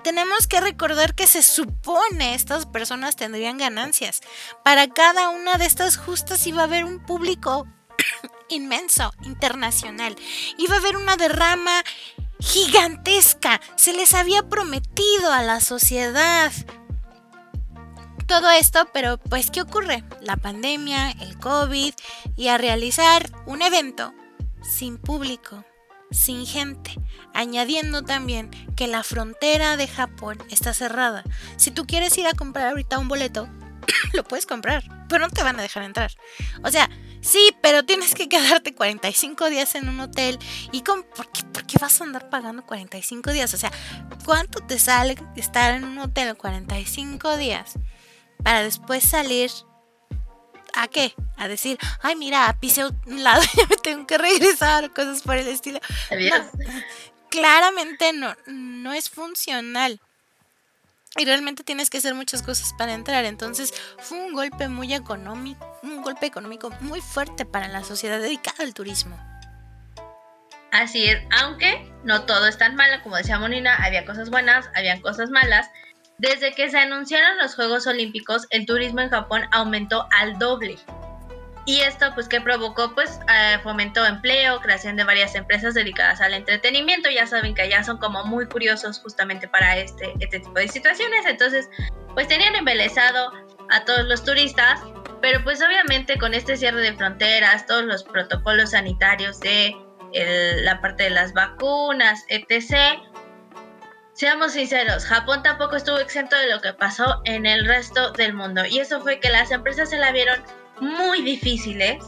tenemos 0.03 0.47
que 0.47 0.59
recordar 0.59 1.15
que 1.15 1.27
se 1.27 1.41
supone 1.41 2.35
estas 2.35 2.65
personas 2.65 3.15
tendrían 3.15 3.57
ganancias. 3.57 4.19
Para 4.61 4.89
cada 4.89 5.29
una 5.29 5.53
de 5.53 5.65
estas 5.65 5.95
justas 5.95 6.45
iba 6.45 6.59
a 6.59 6.65
haber 6.65 6.83
un 6.83 6.99
público 6.99 7.65
inmenso, 8.49 9.13
internacional. 9.23 10.17
Iba 10.57 10.75
a 10.75 10.79
haber 10.79 10.97
una 10.97 11.15
derrama 11.15 11.85
gigantesca. 12.43 13.61
Se 13.75 13.93
les 13.93 14.13
había 14.13 14.43
prometido 14.43 15.31
a 15.31 15.41
la 15.41 15.61
sociedad 15.61 16.51
todo 18.27 18.49
esto, 18.51 18.87
pero 18.93 19.17
pues 19.17 19.51
¿qué 19.51 19.61
ocurre? 19.61 20.03
La 20.21 20.37
pandemia, 20.37 21.11
el 21.11 21.37
COVID 21.39 21.93
y 22.35 22.47
a 22.47 22.57
realizar 22.57 23.29
un 23.45 23.61
evento 23.61 24.13
sin 24.61 24.97
público 24.97 25.63
sin 26.13 26.45
gente, 26.45 26.95
añadiendo 27.33 28.03
también 28.03 28.51
que 28.75 28.87
la 28.87 29.03
frontera 29.03 29.77
de 29.77 29.87
Japón 29.87 30.37
está 30.49 30.73
cerrada. 30.73 31.23
Si 31.57 31.71
tú 31.71 31.85
quieres 31.85 32.17
ir 32.17 32.27
a 32.27 32.33
comprar 32.33 32.67
ahorita 32.67 32.99
un 32.99 33.07
boleto, 33.07 33.49
lo 34.13 34.23
puedes 34.23 34.45
comprar, 34.45 34.83
pero 35.09 35.27
no 35.27 35.33
te 35.33 35.43
van 35.43 35.59
a 35.59 35.63
dejar 35.63 35.83
entrar. 35.83 36.11
O 36.63 36.69
sea, 36.69 36.89
sí, 37.23 37.55
pero 37.61 37.83
tienes 37.83 38.13
que 38.13 38.29
quedarte 38.29 38.75
45 38.75 39.49
días 39.49 39.75
en 39.75 39.89
un 39.89 39.99
hotel. 39.99 40.37
¿Y 40.71 40.81
con, 40.81 41.03
por, 41.03 41.31
qué, 41.31 41.43
por, 41.45 41.65
qué, 41.65 41.77
vas 41.79 41.99
a 41.99 42.03
andar 42.03 42.29
pagando 42.29 42.65
45 42.65 43.31
días? 43.31 43.53
O 43.53 43.57
sea, 43.57 43.71
¿cuánto 44.25 44.59
te 44.59 44.77
sale 44.77 45.15
estar 45.35 45.73
en 45.73 45.85
un 45.85 45.97
hotel 45.99 46.35
45 46.35 47.37
días 47.37 47.73
para 48.43 48.63
después 48.63 49.03
salir 49.03 49.49
¿A 50.73 50.87
qué? 50.87 51.13
A 51.37 51.47
decir, 51.47 51.77
ay, 52.01 52.15
mira, 52.15 52.57
pisé 52.59 52.85
un 52.85 53.23
lado 53.23 53.41
y 53.53 53.69
me 53.69 53.77
tengo 53.77 54.07
que 54.07 54.17
regresar, 54.17 54.91
cosas 54.91 55.21
por 55.21 55.37
el 55.37 55.47
estilo. 55.47 55.79
claramente 57.29 58.13
no, 58.13 58.35
no 58.47 58.93
es 58.93 59.09
funcional. 59.09 60.01
Y 61.17 61.25
realmente 61.25 61.63
tienes 61.63 61.89
que 61.89 61.99
hacer 61.99 62.15
muchas 62.15 62.41
cosas 62.41 62.73
para 62.73 62.93
entrar. 62.93 63.25
Entonces 63.25 63.73
fue 63.99 64.19
un 64.19 64.33
golpe 64.33 64.67
muy 64.67 64.93
económico, 64.93 65.79
un 65.83 66.01
golpe 66.01 66.25
económico 66.25 66.71
muy 66.81 67.01
fuerte 67.01 67.45
para 67.45 67.67
la 67.67 67.83
sociedad 67.83 68.19
dedicada 68.19 68.63
al 68.63 68.73
turismo. 68.73 69.17
Así 70.71 71.05
es, 71.05 71.21
aunque 71.29 71.93
no 72.03 72.23
todo 72.23 72.47
es 72.47 72.57
tan 72.57 72.75
malo, 72.75 73.01
como 73.03 73.15
decía 73.15 73.37
Monina, 73.37 73.75
había 73.75 74.05
cosas 74.05 74.31
buenas, 74.31 74.67
habían 74.75 75.01
cosas 75.01 75.29
malas. 75.29 75.69
Desde 76.17 76.53
que 76.53 76.71
se 76.71 76.79
anunciaron 76.79 77.37
los 77.37 77.53
Juegos 77.53 77.85
Olímpicos, 77.85 78.47
el 78.49 78.65
turismo 78.65 79.01
en 79.01 79.09
Japón 79.09 79.43
aumentó 79.51 80.07
al 80.17 80.39
doble. 80.39 80.79
Y 81.65 81.79
esto 81.79 82.13
pues 82.13 82.27
que 82.27 82.41
provocó 82.41 82.93
pues 82.93 83.19
eh, 83.29 83.57
fomentó 83.63 84.05
empleo, 84.05 84.59
creación 84.59 84.95
de 84.95 85.03
varias 85.03 85.35
empresas 85.35 85.73
dedicadas 85.73 86.19
al 86.21 86.33
entretenimiento, 86.33 87.09
ya 87.09 87.25
saben 87.25 87.55
que 87.55 87.61
allá 87.61 87.83
son 87.83 87.97
como 87.97 88.23
muy 88.25 88.47
curiosos 88.47 88.99
justamente 88.99 89.47
para 89.47 89.77
este, 89.77 90.13
este 90.19 90.39
tipo 90.39 90.53
de 90.53 90.67
situaciones, 90.67 91.25
entonces 91.25 91.69
pues 92.13 92.27
tenían 92.27 92.55
embelezado 92.55 93.31
a 93.69 93.85
todos 93.85 94.05
los 94.05 94.23
turistas, 94.23 94.81
pero 95.21 95.43
pues 95.43 95.61
obviamente 95.61 96.17
con 96.17 96.33
este 96.33 96.57
cierre 96.57 96.81
de 96.81 96.93
fronteras, 96.93 97.65
todos 97.65 97.85
los 97.85 98.03
protocolos 98.03 98.71
sanitarios 98.71 99.39
de 99.39 99.75
la 100.63 100.79
parte 100.79 101.03
de 101.03 101.09
las 101.09 101.33
vacunas, 101.33 102.25
etc., 102.29 102.99
Seamos 104.13 104.51
sinceros, 104.51 105.05
Japón 105.05 105.41
tampoco 105.41 105.75
estuvo 105.75 105.97
exento 105.97 106.35
de 106.37 106.47
lo 106.47 106.61
que 106.61 106.71
pasó 106.71 107.21
en 107.25 107.47
el 107.47 107.65
resto 107.65 108.11
del 108.11 108.35
mundo. 108.35 108.63
Y 108.63 108.77
eso 108.77 109.01
fue 109.01 109.19
que 109.19 109.31
las 109.31 109.49
empresas 109.49 109.89
se 109.89 109.97
la 109.97 110.11
vieron 110.11 110.39
muy 110.79 111.21
difíciles, 111.21 112.03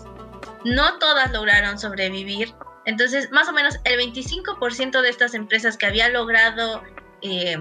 no 0.63 0.97
todas 0.99 1.31
lograron 1.31 1.77
sobrevivir, 1.79 2.53
entonces 2.85 3.31
más 3.31 3.47
o 3.47 3.53
menos 3.53 3.79
el 3.83 3.99
25% 3.99 5.01
de 5.01 5.09
estas 5.09 5.33
empresas 5.33 5.77
que 5.77 5.85
había 5.85 6.09
logrado 6.09 6.83
eh, 7.21 7.57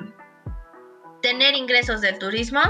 tener 1.22 1.54
ingresos 1.54 2.00
del 2.00 2.18
turismo 2.18 2.60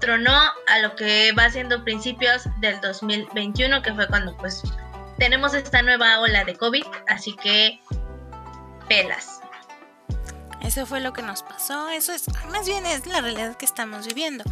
tronó 0.00 0.36
a 0.68 0.78
lo 0.80 0.94
que 0.96 1.32
va 1.32 1.50
siendo 1.50 1.84
principios 1.84 2.42
del 2.60 2.80
2021, 2.80 3.82
que 3.82 3.94
fue 3.94 4.06
cuando 4.08 4.36
pues 4.36 4.62
tenemos 5.18 5.54
esta 5.54 5.82
nueva 5.82 6.20
ola 6.20 6.44
de 6.44 6.56
COVID, 6.56 6.84
así 7.08 7.34
que 7.36 7.80
pelas. 8.88 9.40
Eso 10.62 10.86
fue 10.86 11.00
lo 11.00 11.12
que 11.12 11.22
nos 11.22 11.42
pasó, 11.42 11.88
eso 11.88 12.12
es, 12.12 12.26
más 12.50 12.66
bien 12.66 12.84
es 12.86 13.06
la 13.06 13.20
realidad 13.20 13.56
que 13.56 13.64
estamos 13.64 14.06
viviendo. 14.06 14.44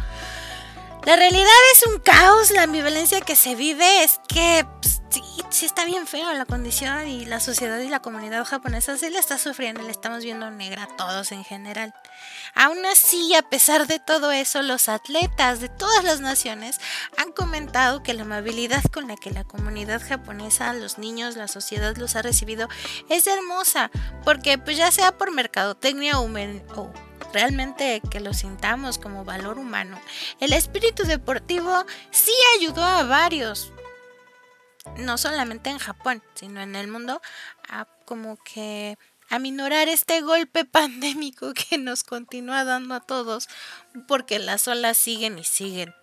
La 1.07 1.15
realidad 1.15 1.47
es 1.73 1.87
un 1.87 1.99
caos, 1.99 2.51
la 2.51 2.63
ambivalencia 2.63 3.21
que 3.21 3.37
se 3.37 3.55
vive 3.55 4.03
es 4.03 4.19
que 4.27 4.65
pues, 4.81 5.01
sí, 5.51 5.65
está 5.65 5.85
bien 5.85 6.05
feo 6.05 6.33
la 6.33 6.43
condición 6.43 7.07
y 7.07 7.23
la 7.23 7.39
sociedad 7.39 7.79
y 7.79 7.87
la 7.87 8.01
comunidad 8.01 8.43
japonesa 8.43 8.97
sí 8.97 9.09
la 9.09 9.19
está 9.19 9.37
sufriendo, 9.37 9.81
le 9.83 9.91
estamos 9.91 10.25
viendo 10.25 10.51
negra 10.51 10.83
a 10.83 10.97
todos 10.97 11.31
en 11.31 11.45
general. 11.45 11.93
Aún 12.55 12.85
así, 12.85 13.33
a 13.35 13.41
pesar 13.41 13.87
de 13.87 13.99
todo 13.99 14.33
eso, 14.33 14.61
los 14.63 14.89
atletas 14.89 15.61
de 15.61 15.69
todas 15.69 16.03
las 16.03 16.19
naciones 16.19 16.81
han 17.15 17.31
comentado 17.31 18.03
que 18.03 18.13
la 18.13 18.23
amabilidad 18.23 18.83
con 18.91 19.07
la 19.07 19.15
que 19.15 19.31
la 19.31 19.45
comunidad 19.45 20.01
japonesa, 20.05 20.73
los 20.73 20.97
niños, 20.97 21.37
la 21.37 21.47
sociedad 21.47 21.95
los 21.95 22.17
ha 22.17 22.21
recibido 22.21 22.67
es 23.07 23.27
hermosa, 23.27 23.91
porque 24.25 24.57
pues 24.57 24.75
ya 24.75 24.91
sea 24.91 25.17
por 25.17 25.31
mercadotecnia 25.31 26.19
o, 26.19 26.25
o 26.25 27.06
realmente 27.33 28.01
que 28.09 28.19
lo 28.19 28.33
sintamos 28.33 28.97
como 28.97 29.25
valor 29.25 29.57
humano, 29.57 29.99
el 30.39 30.53
espíritu 30.53 31.03
deportivo 31.03 31.85
sí 32.11 32.33
ayudó 32.57 32.83
a 32.83 33.03
varios, 33.03 33.71
no 34.97 35.17
solamente 35.17 35.69
en 35.69 35.79
Japón, 35.79 36.23
sino 36.35 36.61
en 36.61 36.75
el 36.75 36.87
mundo, 36.87 37.21
a 37.69 37.85
como 38.05 38.37
que 38.37 38.97
aminorar 39.29 39.89
este 39.89 40.21
golpe 40.21 40.65
pandémico 40.65 41.53
que 41.53 41.77
nos 41.77 42.03
continúa 42.03 42.63
dando 42.63 42.95
a 42.95 43.01
todos, 43.01 43.47
porque 44.07 44.39
las 44.39 44.67
olas 44.67 44.97
siguen 44.97 45.39
y 45.39 45.43
siguen. 45.43 45.93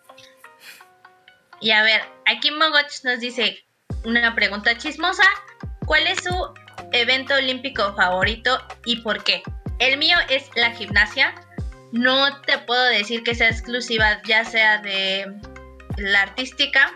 Y 1.60 1.70
a 1.70 1.82
ver, 1.82 2.02
aquí 2.26 2.50
Mogoch 2.50 3.04
nos 3.04 3.20
dice 3.20 3.64
una 4.04 4.34
pregunta 4.34 4.76
chismosa. 4.76 5.24
¿Cuál 5.86 6.06
es 6.06 6.22
su 6.22 6.54
evento 6.92 7.34
olímpico 7.34 7.94
favorito 7.94 8.58
y 8.84 8.96
por 8.96 9.22
qué? 9.24 9.42
El 9.78 9.98
mío 9.98 10.16
es 10.28 10.50
la 10.56 10.70
gimnasia. 10.70 11.34
No 11.92 12.40
te 12.42 12.58
puedo 12.58 12.84
decir 12.86 13.22
que 13.22 13.34
sea 13.34 13.48
exclusiva, 13.48 14.20
ya 14.24 14.44
sea 14.44 14.78
de 14.78 15.32
la 15.96 16.22
artística, 16.22 16.92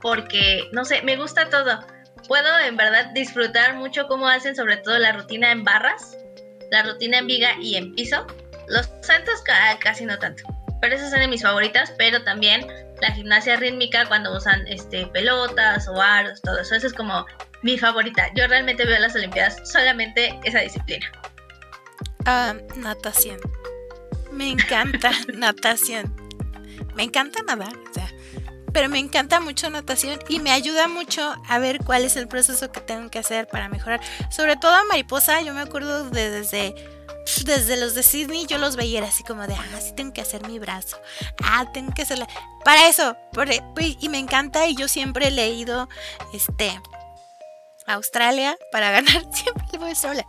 porque, 0.00 0.68
no 0.72 0.84
sé, 0.84 1.02
me 1.02 1.16
gusta 1.16 1.50
todo 1.50 1.84
puedo 2.26 2.58
en 2.58 2.76
verdad 2.76 3.06
disfrutar 3.14 3.74
mucho 3.74 4.06
cómo 4.08 4.28
hacen 4.28 4.56
sobre 4.56 4.76
todo 4.78 4.98
la 4.98 5.12
rutina 5.12 5.52
en 5.52 5.64
barras, 5.64 6.16
la 6.70 6.82
rutina 6.82 7.18
en 7.18 7.26
viga 7.26 7.50
y 7.60 7.76
en 7.76 7.94
piso. 7.94 8.26
Los 8.68 8.90
saltos 9.02 9.42
casi 9.80 10.04
no 10.04 10.18
tanto, 10.18 10.42
pero 10.80 10.94
esas 10.94 11.10
son 11.10 11.20
de 11.20 11.28
mis 11.28 11.42
favoritas, 11.42 11.92
pero 11.96 12.22
también 12.24 12.66
la 13.00 13.12
gimnasia 13.12 13.56
rítmica 13.56 14.06
cuando 14.06 14.36
usan 14.36 14.66
este, 14.66 15.06
pelotas 15.08 15.86
o 15.88 16.00
aros, 16.00 16.40
todo 16.42 16.58
eso, 16.60 16.74
eso 16.74 16.86
es 16.88 16.92
como 16.92 17.24
mi 17.62 17.78
favorita. 17.78 18.28
Yo 18.34 18.46
realmente 18.48 18.84
veo 18.84 18.98
las 18.98 19.14
Olimpiadas 19.14 19.56
solamente 19.70 20.38
esa 20.44 20.60
disciplina. 20.60 21.06
Ah, 22.26 22.54
natación. 22.76 23.38
Me 24.32 24.50
encanta 24.50 25.12
natación. 25.34 26.14
Me 26.96 27.04
encanta 27.04 27.40
nadar. 27.42 27.72
O 27.88 27.94
sea, 27.94 28.12
pero 28.72 28.88
me 28.88 28.98
encanta 28.98 29.40
mucho 29.40 29.70
natación 29.70 30.18
y 30.28 30.40
me 30.40 30.50
ayuda 30.50 30.88
mucho 30.88 31.34
a 31.48 31.58
ver 31.58 31.78
cuál 31.84 32.04
es 32.04 32.16
el 32.16 32.26
proceso 32.26 32.72
que 32.72 32.80
tengo 32.80 33.10
que 33.10 33.20
hacer 33.20 33.46
para 33.46 33.68
mejorar. 33.68 34.00
Sobre 34.30 34.56
todo 34.56 34.72
a 34.74 34.84
mariposa, 34.84 35.40
yo 35.40 35.54
me 35.54 35.60
acuerdo 35.60 36.10
de 36.10 36.30
desde 36.30 36.74
desde 37.44 37.76
los 37.76 37.94
de 37.94 38.02
Sydney 38.02 38.46
yo 38.46 38.58
los 38.58 38.76
veía 38.76 39.02
así 39.04 39.24
como 39.24 39.46
de, 39.46 39.54
ah, 39.54 39.80
sí 39.80 39.92
tengo 39.96 40.12
que 40.12 40.20
hacer 40.20 40.46
mi 40.46 40.58
brazo. 40.58 41.00
Ah, 41.42 41.70
tengo 41.72 41.94
que 41.94 42.02
hacerla. 42.02 42.28
Para 42.64 42.88
eso, 42.88 43.16
y 44.00 44.08
me 44.08 44.18
encanta 44.18 44.66
y 44.66 44.76
yo 44.76 44.88
siempre 44.88 45.28
he 45.28 45.30
leído 45.30 45.88
este 46.32 46.80
Australia 47.86 48.56
para 48.72 48.90
ganar, 49.00 49.22
siempre 49.32 49.64
le 49.72 49.78
voy 49.78 49.94
sola. 49.94 50.26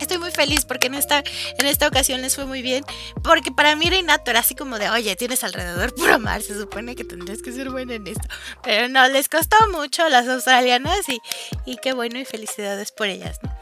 Estoy 0.00 0.18
muy 0.18 0.30
feliz 0.30 0.64
porque 0.64 0.88
en 0.88 0.94
esta, 0.94 1.22
en 1.58 1.66
esta 1.66 1.88
ocasión 1.88 2.22
les 2.22 2.34
fue 2.34 2.44
muy 2.44 2.62
bien. 2.62 2.84
Porque 3.22 3.50
para 3.50 3.76
mí 3.76 3.86
era 3.86 3.96
innato, 3.96 4.30
era 4.30 4.40
así 4.40 4.54
como 4.54 4.78
de, 4.78 4.90
oye, 4.90 5.16
tienes 5.16 5.44
alrededor 5.44 5.94
puro 5.94 6.18
mar, 6.18 6.42
se 6.42 6.58
supone 6.58 6.94
que 6.94 7.04
tendrías 7.04 7.42
que 7.42 7.52
ser 7.52 7.70
buena 7.70 7.94
en 7.94 8.06
esto. 8.06 8.28
Pero 8.62 8.88
no, 8.88 9.08
les 9.08 9.28
costó 9.28 9.56
mucho 9.72 10.04
a 10.04 10.08
las 10.08 10.28
australianas 10.28 11.08
y, 11.08 11.20
y 11.64 11.76
qué 11.78 11.92
bueno 11.92 12.18
y 12.18 12.24
felicidades 12.24 12.92
por 12.92 13.08
ellas, 13.08 13.38
¿no? 13.42 13.56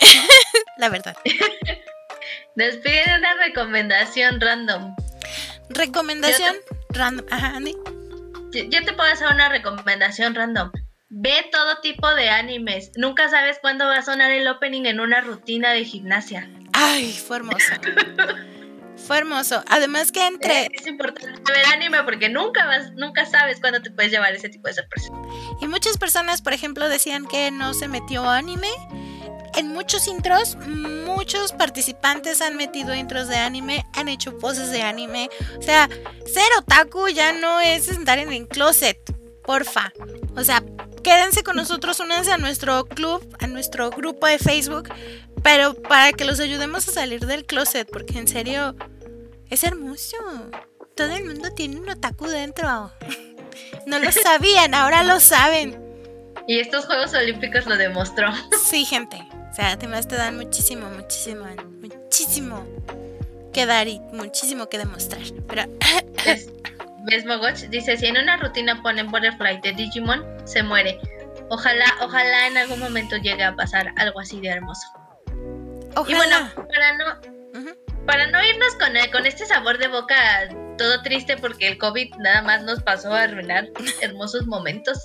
La 0.78 0.88
verdad. 0.88 1.16
Despiden 2.54 3.18
una 3.18 3.34
recomendación 3.44 4.40
random. 4.40 4.94
Recomendación 5.70 6.56
random. 6.90 7.26
Ajá, 7.30 7.56
Andy. 7.56 7.74
yo 8.52 8.84
te 8.84 8.92
puedo 8.92 9.10
hacer 9.12 9.28
una 9.28 9.48
recomendación 9.48 10.34
random. 10.34 10.70
Ve 11.16 11.48
todo 11.52 11.76
tipo 11.80 12.12
de 12.16 12.28
animes. 12.28 12.90
Nunca 12.96 13.28
sabes 13.28 13.58
cuándo 13.60 13.86
va 13.86 13.98
a 13.98 14.02
sonar 14.02 14.32
el 14.32 14.48
opening 14.48 14.86
en 14.86 14.98
una 14.98 15.20
rutina 15.20 15.70
de 15.70 15.84
gimnasia. 15.84 16.50
Ay, 16.72 17.12
fue 17.12 17.36
hermoso. 17.36 17.72
fue 19.06 19.18
hermoso. 19.18 19.62
Además 19.68 20.10
que 20.10 20.26
entre... 20.26 20.66
Es 20.72 20.88
importante 20.88 21.40
ver 21.52 21.66
anime 21.66 22.02
porque 22.02 22.28
nunca 22.28 22.66
vas, 22.66 22.90
nunca 22.94 23.26
sabes 23.26 23.60
cuándo 23.60 23.80
te 23.80 23.92
puedes 23.92 24.10
llevar 24.10 24.34
ese 24.34 24.48
tipo 24.48 24.66
de 24.66 24.74
sorpresa. 24.74 25.12
Y 25.60 25.68
muchas 25.68 25.98
personas, 25.98 26.42
por 26.42 26.52
ejemplo, 26.52 26.88
decían 26.88 27.28
que 27.28 27.52
no 27.52 27.74
se 27.74 27.86
metió 27.86 28.28
anime. 28.28 28.70
En 29.54 29.68
muchos 29.68 30.08
intros, 30.08 30.56
muchos 30.66 31.52
participantes 31.52 32.42
han 32.42 32.56
metido 32.56 32.92
intros 32.92 33.28
de 33.28 33.36
anime, 33.36 33.86
han 33.94 34.08
hecho 34.08 34.36
poses 34.38 34.72
de 34.72 34.82
anime. 34.82 35.30
O 35.60 35.62
sea, 35.62 35.88
ser 36.26 36.48
otaku 36.58 37.06
ya 37.06 37.32
no 37.32 37.60
es 37.60 37.86
estar 37.86 38.18
en 38.18 38.32
el 38.32 38.48
closet, 38.48 38.98
porfa. 39.44 39.92
O 40.34 40.42
sea, 40.42 40.60
quédense 41.04 41.44
con 41.44 41.54
nosotros, 41.54 42.00
únanse 42.00 42.32
a 42.32 42.38
nuestro 42.38 42.86
club, 42.86 43.22
a 43.38 43.46
nuestro 43.46 43.90
grupo 43.90 44.26
de 44.26 44.38
Facebook, 44.40 44.88
pero 45.44 45.74
para 45.74 46.12
que 46.12 46.24
los 46.24 46.40
ayudemos 46.40 46.88
a 46.88 46.92
salir 46.92 47.26
del 47.26 47.44
closet, 47.44 47.88
porque 47.88 48.18
en 48.18 48.26
serio, 48.26 48.74
es 49.50 49.62
hermoso. 49.62 50.16
Todo 50.96 51.12
el 51.12 51.24
mundo 51.24 51.50
tiene 51.50 51.78
un 51.78 51.88
otaku 51.88 52.26
dentro. 52.26 52.90
No 53.86 54.00
lo 54.00 54.10
sabían, 54.10 54.74
ahora 54.74 55.04
lo 55.04 55.20
saben. 55.20 55.78
Y 56.48 56.58
estos 56.58 56.86
Juegos 56.86 57.14
Olímpicos 57.14 57.66
lo 57.66 57.76
demostró. 57.76 58.28
Sí, 58.64 58.84
gente. 58.84 59.16
O 59.52 59.54
sea, 59.54 59.72
además 59.72 60.08
te 60.08 60.16
dan 60.16 60.36
muchísimo, 60.36 60.88
muchísimo, 60.90 61.46
muchísimo 61.80 62.66
que 63.52 63.66
dar 63.66 63.86
y 63.86 64.00
muchísimo 64.12 64.68
que 64.68 64.78
demostrar. 64.78 65.22
Pero 65.46 65.64
Mogoch 67.26 67.58
dice, 67.70 67.96
si 67.96 68.06
en 68.06 68.16
una 68.16 68.36
rutina 68.36 68.80
ponen 68.82 69.10
Butterfly 69.10 69.60
de 69.60 69.72
Digimon, 69.72 70.24
se 70.44 70.62
muere. 70.62 70.98
Ojalá, 71.50 71.86
ojalá 72.00 72.46
en 72.46 72.56
algún 72.56 72.80
momento 72.80 73.16
llegue 73.16 73.44
a 73.44 73.54
pasar 73.54 73.92
algo 73.96 74.20
así 74.20 74.40
de 74.40 74.48
hermoso. 74.48 74.86
Y 76.08 76.14
bueno, 76.14 76.50
para 76.54 76.96
no, 76.96 77.74
para 78.06 78.26
no 78.26 78.42
irnos 78.42 78.74
con, 78.76 78.92
con 79.12 79.26
este 79.26 79.46
sabor 79.46 79.78
de 79.78 79.88
boca 79.88 80.48
todo 80.76 81.02
triste 81.02 81.36
porque 81.36 81.68
el 81.68 81.78
COVID 81.78 82.14
nada 82.16 82.42
más 82.42 82.62
nos 82.62 82.82
pasó 82.82 83.12
a 83.12 83.22
arruinar 83.22 83.68
hermosos 84.00 84.46
momentos. 84.46 84.98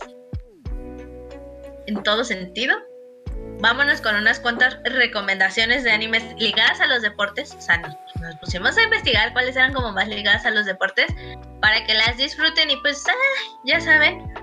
En 1.85 2.01
todo 2.03 2.23
sentido 2.23 2.75
vámonos 3.59 4.01
con 4.01 4.15
unas 4.15 4.39
cuantas 4.39 4.77
recomendaciones 4.83 5.83
de 5.83 5.91
animes 5.91 6.23
ligadas 6.37 6.79
a 6.81 6.87
los 6.87 7.01
deportes. 7.01 7.53
O 7.53 7.61
sea, 7.61 7.77
nos, 7.77 7.95
pusimos 8.37 8.77
a 8.77 8.83
investigar 8.83 9.33
cuáles 9.33 9.55
eran 9.55 9.73
como 9.73 9.91
más 9.91 10.07
ligadas 10.07 10.45
a 10.45 10.51
los 10.51 10.65
deportes 10.65 11.07
para 11.61 11.83
que 11.85 11.93
las 11.93 12.17
disfruten 12.17 12.69
y 12.69 12.77
pues, 12.77 13.03
ah, 13.07 13.13
ya 13.65 13.79
saben, 13.79 14.33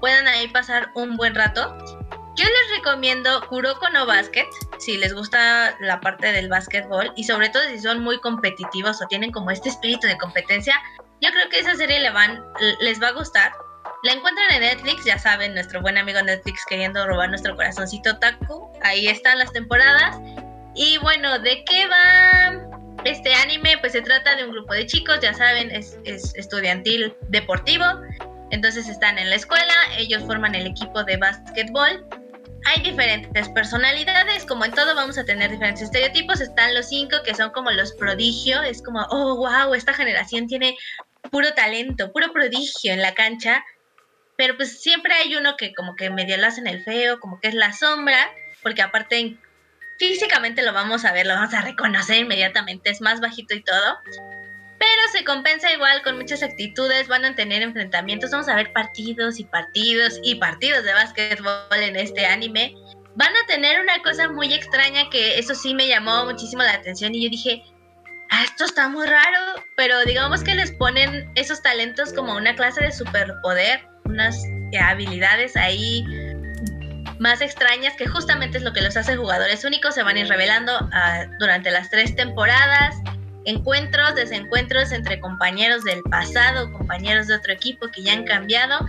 puedan 0.00 0.26
ahí 0.26 0.48
pasar 0.48 0.90
un 0.94 1.16
buen 1.16 1.34
rato. 1.34 1.76
Yo 2.36 2.44
les 2.44 2.78
recomiendo 2.78 3.46
Kuroko 3.46 3.88
no 3.90 4.06
Basket, 4.06 4.46
si 4.78 4.96
les 4.96 5.14
gusta 5.14 5.76
la 5.78 6.00
parte 6.00 6.32
del 6.32 6.48
básquetbol 6.48 7.12
y 7.14 7.24
sobre 7.24 7.48
todo 7.48 7.62
si 7.68 7.78
son 7.78 8.02
muy 8.02 8.18
competitivos 8.18 9.00
o 9.00 9.06
tienen 9.06 9.30
como 9.30 9.52
este 9.52 9.68
espíritu 9.68 10.08
de 10.08 10.18
competencia, 10.18 10.74
yo 11.20 11.30
creo 11.30 11.48
que 11.48 11.60
esa 11.60 11.76
serie 11.76 12.00
le 12.00 12.10
van, 12.10 12.42
les 12.80 13.00
va 13.00 13.08
a 13.08 13.12
gustar. 13.12 13.52
La 14.04 14.12
encuentran 14.12 14.46
en 14.52 14.60
Netflix, 14.60 15.04
ya 15.04 15.18
saben, 15.18 15.54
nuestro 15.54 15.80
buen 15.80 15.96
amigo 15.96 16.20
Netflix 16.22 16.64
queriendo 16.68 17.06
robar 17.06 17.30
nuestro 17.30 17.56
corazoncito 17.56 18.18
taco. 18.18 18.70
Ahí 18.82 19.06
están 19.06 19.38
las 19.38 19.50
temporadas. 19.52 20.16
Y 20.74 20.98
bueno, 20.98 21.38
¿de 21.38 21.64
qué 21.64 21.86
va 21.86 23.00
este 23.04 23.34
anime? 23.34 23.78
Pues 23.78 23.92
se 23.92 24.02
trata 24.02 24.36
de 24.36 24.44
un 24.44 24.52
grupo 24.52 24.74
de 24.74 24.86
chicos, 24.86 25.20
ya 25.20 25.32
saben, 25.32 25.70
es, 25.70 25.98
es 26.04 26.34
estudiantil 26.34 27.14
deportivo. 27.28 27.84
Entonces 28.50 28.88
están 28.88 29.18
en 29.18 29.30
la 29.30 29.36
escuela, 29.36 29.72
ellos 29.96 30.22
forman 30.24 30.54
el 30.54 30.66
equipo 30.66 31.02
de 31.02 31.16
básquetbol 31.16 32.06
hay 32.64 32.82
diferentes 32.82 33.48
personalidades, 33.50 34.46
como 34.46 34.64
en 34.64 34.72
todo 34.72 34.94
vamos 34.94 35.18
a 35.18 35.24
tener 35.24 35.50
diferentes 35.50 35.82
estereotipos. 35.82 36.40
Están 36.40 36.74
los 36.74 36.88
cinco 36.88 37.16
que 37.24 37.34
son 37.34 37.50
como 37.50 37.70
los 37.70 37.92
prodigios, 37.92 38.64
es 38.64 38.82
como, 38.82 39.00
oh, 39.10 39.36
wow, 39.36 39.74
esta 39.74 39.92
generación 39.92 40.46
tiene 40.46 40.76
puro 41.30 41.52
talento, 41.52 42.10
puro 42.12 42.32
prodigio 42.32 42.92
en 42.92 43.02
la 43.02 43.12
cancha. 43.12 43.62
Pero 44.36 44.56
pues 44.56 44.80
siempre 44.80 45.14
hay 45.14 45.36
uno 45.36 45.56
que 45.56 45.74
como 45.74 45.96
que 45.96 46.10
medio 46.10 46.36
lo 46.36 46.46
hacen 46.46 46.66
el 46.66 46.82
feo, 46.82 47.20
como 47.20 47.40
que 47.40 47.48
es 47.48 47.54
la 47.54 47.72
sombra, 47.72 48.30
porque 48.62 48.82
aparte 48.82 49.36
físicamente 49.98 50.62
lo 50.62 50.72
vamos 50.72 51.04
a 51.04 51.12
ver, 51.12 51.26
lo 51.26 51.34
vamos 51.34 51.54
a 51.54 51.60
reconocer 51.60 52.18
inmediatamente, 52.18 52.90
es 52.90 53.00
más 53.00 53.20
bajito 53.20 53.54
y 53.54 53.62
todo 53.62 54.00
pero 54.84 55.08
se 55.12 55.24
compensa 55.24 55.72
igual 55.72 56.02
con 56.02 56.18
muchas 56.18 56.42
actitudes, 56.42 57.08
van 57.08 57.24
a 57.24 57.34
tener 57.34 57.62
enfrentamientos, 57.62 58.30
vamos 58.30 58.48
a 58.48 58.56
ver 58.56 58.70
partidos 58.72 59.40
y 59.40 59.44
partidos 59.44 60.20
y 60.22 60.34
partidos 60.34 60.84
de 60.84 60.92
básquetbol 60.92 61.80
en 61.80 61.96
este 61.96 62.26
anime. 62.26 62.74
Van 63.14 63.34
a 63.34 63.46
tener 63.46 63.80
una 63.80 64.02
cosa 64.02 64.28
muy 64.28 64.52
extraña 64.52 65.08
que 65.08 65.38
eso 65.38 65.54
sí 65.54 65.74
me 65.74 65.88
llamó 65.88 66.26
muchísimo 66.26 66.62
la 66.62 66.74
atención 66.74 67.14
y 67.14 67.24
yo 67.24 67.30
dije, 67.30 67.62
ah, 68.30 68.44
esto 68.44 68.64
está 68.64 68.88
muy 68.88 69.06
raro, 69.06 69.64
pero 69.76 70.04
digamos 70.04 70.44
que 70.44 70.54
les 70.54 70.72
ponen 70.72 71.30
esos 71.34 71.62
talentos 71.62 72.12
como 72.12 72.36
una 72.36 72.54
clase 72.54 72.82
de 72.82 72.92
superpoder, 72.92 73.86
unas 74.04 74.44
habilidades 74.80 75.56
ahí 75.56 76.04
más 77.18 77.40
extrañas 77.40 77.94
que 77.96 78.06
justamente 78.06 78.58
es 78.58 78.64
lo 78.64 78.72
que 78.72 78.82
los 78.82 78.96
hace 78.96 79.16
jugadores 79.16 79.64
únicos, 79.64 79.94
se 79.94 80.02
van 80.02 80.16
a 80.16 80.20
ir 80.20 80.28
revelando 80.28 80.72
ah, 80.92 81.26
durante 81.38 81.70
las 81.70 81.90
tres 81.90 82.14
temporadas 82.16 82.96
encuentros, 83.44 84.14
desencuentros 84.14 84.92
entre 84.92 85.20
compañeros 85.20 85.84
del 85.84 86.02
pasado, 86.02 86.72
compañeros 86.72 87.26
de 87.26 87.36
otro 87.36 87.52
equipo 87.52 87.88
que 87.88 88.02
ya 88.02 88.12
han 88.12 88.24
cambiado 88.24 88.86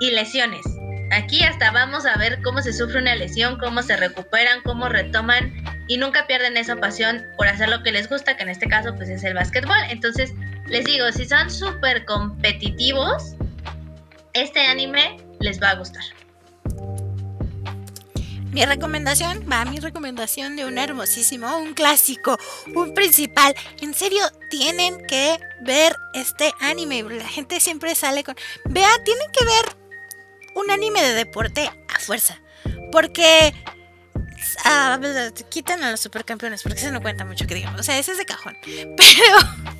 y 0.00 0.10
lesiones. 0.10 0.64
Aquí 1.10 1.42
hasta 1.42 1.70
vamos 1.70 2.06
a 2.06 2.16
ver 2.16 2.40
cómo 2.42 2.60
se 2.60 2.72
sufre 2.72 3.00
una 3.00 3.14
lesión, 3.14 3.58
cómo 3.58 3.82
se 3.82 3.96
recuperan, 3.96 4.60
cómo 4.62 4.88
retoman 4.88 5.52
y 5.86 5.96
nunca 5.96 6.26
pierden 6.26 6.56
esa 6.56 6.76
pasión 6.76 7.24
por 7.36 7.46
hacer 7.46 7.68
lo 7.68 7.82
que 7.82 7.92
les 7.92 8.08
gusta, 8.08 8.36
que 8.36 8.42
en 8.42 8.48
este 8.48 8.66
caso 8.68 8.94
pues 8.94 9.08
es 9.08 9.22
el 9.24 9.34
básquetbol. 9.34 9.76
Entonces, 9.90 10.32
les 10.66 10.84
digo, 10.84 11.10
si 11.12 11.26
son 11.26 11.50
súper 11.50 12.04
competitivos, 12.04 13.36
este 14.34 14.60
anime 14.60 15.16
les 15.40 15.60
va 15.60 15.70
a 15.70 15.74
gustar. 15.76 16.02
Mi 18.54 18.64
recomendación 18.64 19.44
va 19.50 19.64
mi 19.64 19.80
recomendación 19.80 20.54
de 20.54 20.64
un 20.64 20.78
hermosísimo, 20.78 21.58
un 21.58 21.74
clásico, 21.74 22.38
un 22.72 22.94
principal. 22.94 23.52
En 23.80 23.94
serio, 23.94 24.22
tienen 24.48 25.04
que 25.08 25.40
ver 25.62 25.96
este 26.14 26.52
anime. 26.60 27.02
La 27.02 27.26
gente 27.26 27.58
siempre 27.58 27.96
sale 27.96 28.22
con. 28.22 28.36
Vea, 28.66 28.90
tienen 29.04 29.26
que 29.32 29.44
ver 29.44 29.76
un 30.54 30.70
anime 30.70 31.02
de 31.02 31.14
deporte 31.14 31.68
a 31.68 31.98
fuerza. 31.98 32.40
Porque. 32.92 33.52
Ah, 34.64 35.00
quitan 35.48 35.82
a 35.82 35.90
los 35.90 35.98
supercampeones, 35.98 36.62
porque 36.62 36.78
se 36.78 36.92
no 36.92 37.02
cuenta 37.02 37.24
mucho 37.24 37.48
que 37.48 37.56
digamos. 37.56 37.80
O 37.80 37.82
sea, 37.82 37.98
ese 37.98 38.12
es 38.12 38.18
de 38.18 38.24
cajón. 38.24 38.56
Pero. 38.64 39.73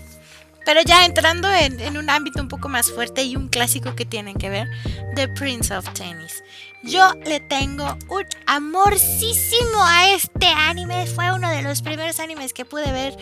Pero 0.65 0.81
ya 0.83 1.05
entrando 1.05 1.51
en, 1.53 1.97
un 1.97 2.11
ámbito 2.11 2.41
un 2.41 2.49
poco 2.49 2.69
más 2.69 2.91
fuerte 2.91 3.23
y 3.23 3.37
un 3.37 3.49
clásico 3.49 3.95
que 3.95 4.07
tienen 4.07 4.37
que 4.37 4.51
ver, 4.51 4.69
The 5.15 5.29
Prince 5.29 5.75
of 5.75 5.89
Tennis. 5.93 6.43
Yo 6.83 7.13
le 7.25 7.41
tengo 7.41 7.97
un 8.09 8.25
amorcísimo 8.47 9.83
a 9.83 10.11
este 10.11 10.47
anime. 10.47 11.07
Fue 11.07 11.33
uno 11.33 11.51
de 11.51 11.63
los 11.63 11.83
primeros 11.83 12.21
animes 12.21 12.53
que 12.53 12.65
pude 12.65 12.93
ver 12.93 13.17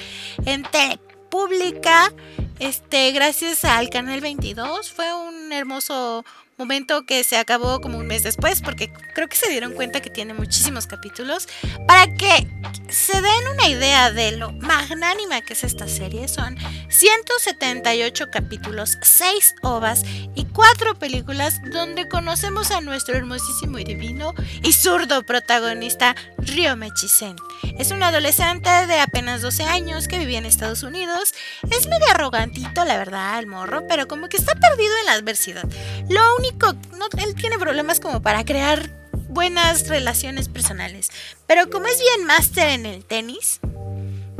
en 0.44 0.62
tele 0.64 0.98
pública. 1.31 2.12
Este, 2.59 3.11
gracias 3.12 3.64
al 3.64 3.88
canal 3.88 4.20
22. 4.20 4.92
Fue 4.92 5.14
un 5.14 5.52
hermoso 5.52 6.24
momento 6.62 7.05
que 7.05 7.25
se 7.25 7.37
acabó 7.37 7.81
como 7.81 7.98
un 7.98 8.07
mes 8.07 8.22
después 8.22 8.62
porque 8.62 8.92
creo 9.14 9.29
que 9.29 9.37
se 9.37 9.51
dieron 9.51 9.72
cuenta 9.72 10.01
que 10.01 10.11
tiene 10.11 10.33
muchísimos 10.33 10.87
capítulos. 10.87 11.48
Para 11.88 12.14
que 12.14 12.46
se 12.88 13.20
den 13.20 13.48
una 13.53 13.68
idea 13.68 14.12
de 14.12 14.33
lo 14.37 14.53
magnánima 14.53 15.40
que 15.40 15.55
es 15.55 15.64
esta 15.64 15.88
serie, 15.88 16.29
son 16.29 16.57
178 16.88 18.31
capítulos, 18.31 18.96
6 19.03 19.57
ovas 19.62 20.05
y 20.37 20.44
4 20.44 20.94
películas 21.01 21.61
donde 21.72 22.07
conocemos 22.09 22.70
a 22.70 22.81
nuestro 22.81 23.16
hermosísimo 23.16 23.81
y 23.81 23.85
divino 23.85 24.33
y 24.62 24.72
zurdo 24.72 25.25
protagonista 25.25 26.14
Ryo 26.42 26.76
Mechisen. 26.76 27.37
Es 27.78 27.90
un 27.90 28.02
adolescente 28.02 28.68
de 28.87 29.00
apenas 29.00 29.42
12 29.42 29.64
años 29.64 30.09
que 30.09 30.18
vivía 30.18 30.38
en 30.38 30.46
Estados 30.46 30.83
Unidos. 30.83 31.35
Es 31.70 31.87
medio 31.87 32.07
arrogantito, 32.11 32.85
la 32.85 32.98
verdad, 32.98 33.38
el 33.38 33.46
morro, 33.46 33.87
pero 33.88 34.09
como 34.09 34.28
que 34.28 34.37
está 34.37 34.55
perdido 34.55 34.92
en 35.00 35.07
la 35.07 35.12
adversidad. 35.12 35.64
Lo 36.09 36.37
único, 36.37 36.72
no, 36.96 37.07
él 37.18 37.35
tiene 37.35 37.59
problemas 37.59 38.00
como 38.00 38.22
para 38.22 38.44
crear 38.44 38.90
buenas 39.28 39.88
relaciones 39.88 40.48
personales. 40.48 41.11
Pero 41.46 41.70
como 41.70 41.87
es 41.87 41.98
bien 41.98 42.26
máster 42.26 42.68
en 42.70 42.87
el 42.87 43.05
tenis, 43.05 43.61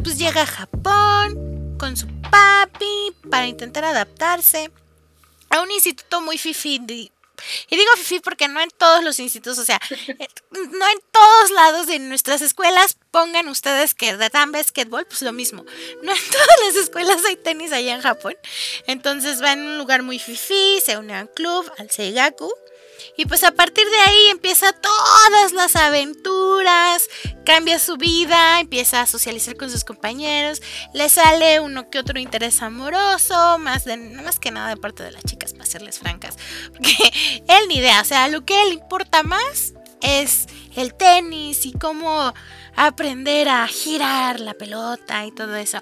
pues 0.03 0.19
llega 0.19 0.43
a 0.43 0.47
Japón 0.47 1.77
con 1.79 1.97
su 1.97 2.07
papi 2.31 3.15
para 3.31 3.47
intentar 3.47 3.85
adaptarse 3.85 4.71
a 5.51 5.61
un 5.61 5.71
instituto 5.71 6.21
muy 6.21 6.39
fifi 6.39 7.12
y 7.69 7.77
digo 7.77 7.91
fifi 7.97 8.21
porque 8.21 8.49
no 8.49 8.61
en 8.61 8.71
todos 8.71 9.03
los 9.03 9.19
institutos, 9.19 9.59
o 9.59 9.65
sea, 9.65 9.81
eh, 9.91 10.29
no 10.53 10.89
en 10.89 10.99
todos 11.11 11.51
lados 11.51 11.87
de 11.87 11.99
nuestras 11.99 12.43
escuelas 12.43 12.97
pongan 13.11 13.49
ustedes 13.49 13.95
que 13.95 14.17
dan 14.17 14.53
basquetbol, 14.53 15.07
pues 15.07 15.23
lo 15.23 15.33
mismo. 15.33 15.65
No 16.03 16.13
en 16.13 16.31
todas 16.31 16.57
las 16.67 16.77
escuelas 16.77 17.25
hay 17.27 17.37
tenis 17.37 17.73
allá 17.73 17.95
en 17.95 18.03
Japón. 18.03 18.35
Entonces 18.87 19.43
va 19.43 19.53
en 19.53 19.63
un 19.63 19.79
lugar 19.79 20.03
muy 20.03 20.19
fifi, 20.19 20.81
se 20.81 20.97
une 20.97 21.17
a 21.17 21.23
un 21.23 21.29
club, 21.29 21.71
al 21.79 21.91
Seigaku. 21.91 22.51
Y 23.17 23.27
pues 23.27 23.45
a 23.45 23.53
partir 23.53 23.85
de 23.89 23.97
ahí 23.99 24.27
empieza 24.31 24.73
todas 24.73 25.53
las 25.53 25.77
aventuras, 25.77 27.09
cambia 27.45 27.79
su 27.79 27.97
vida, 27.97 28.61
empieza 28.61 29.03
a 29.03 29.07
socializar 29.07 29.57
con 29.57 29.71
sus 29.71 29.85
compañeros, 29.85 30.63
le 30.95 31.09
sale 31.09 31.61
uno 31.61 31.91
que 31.91 31.99
otro 31.99 32.19
interés 32.19 32.63
amoroso, 32.63 33.59
más, 33.59 33.85
de, 33.85 33.99
más 33.99 34.41
que 34.41 34.51
nada 34.51 34.71
de 34.71 34.79
parte 34.79 35.03
de 35.03 35.13
las 35.13 35.25
chicas, 35.25 35.53
para 35.53 35.67
serles 35.67 35.99
francas. 35.99 36.37
Porque 36.73 36.95
él 37.49 37.69
ni 37.69 37.77
idea, 37.77 38.01
o 38.01 38.05
sea, 38.05 38.29
lo 38.29 38.47
que 38.47 38.65
le 38.65 38.75
importa 38.75 39.23
más 39.23 39.75
es 40.01 40.47
el 40.75 40.95
tenis 40.95 41.67
y 41.67 41.73
cómo 41.73 42.33
aprender 42.77 43.49
a 43.49 43.67
girar 43.69 44.41
la 44.41 44.55
pelota 44.55 45.27
y 45.27 45.33
todo 45.33 45.55
eso. 45.57 45.79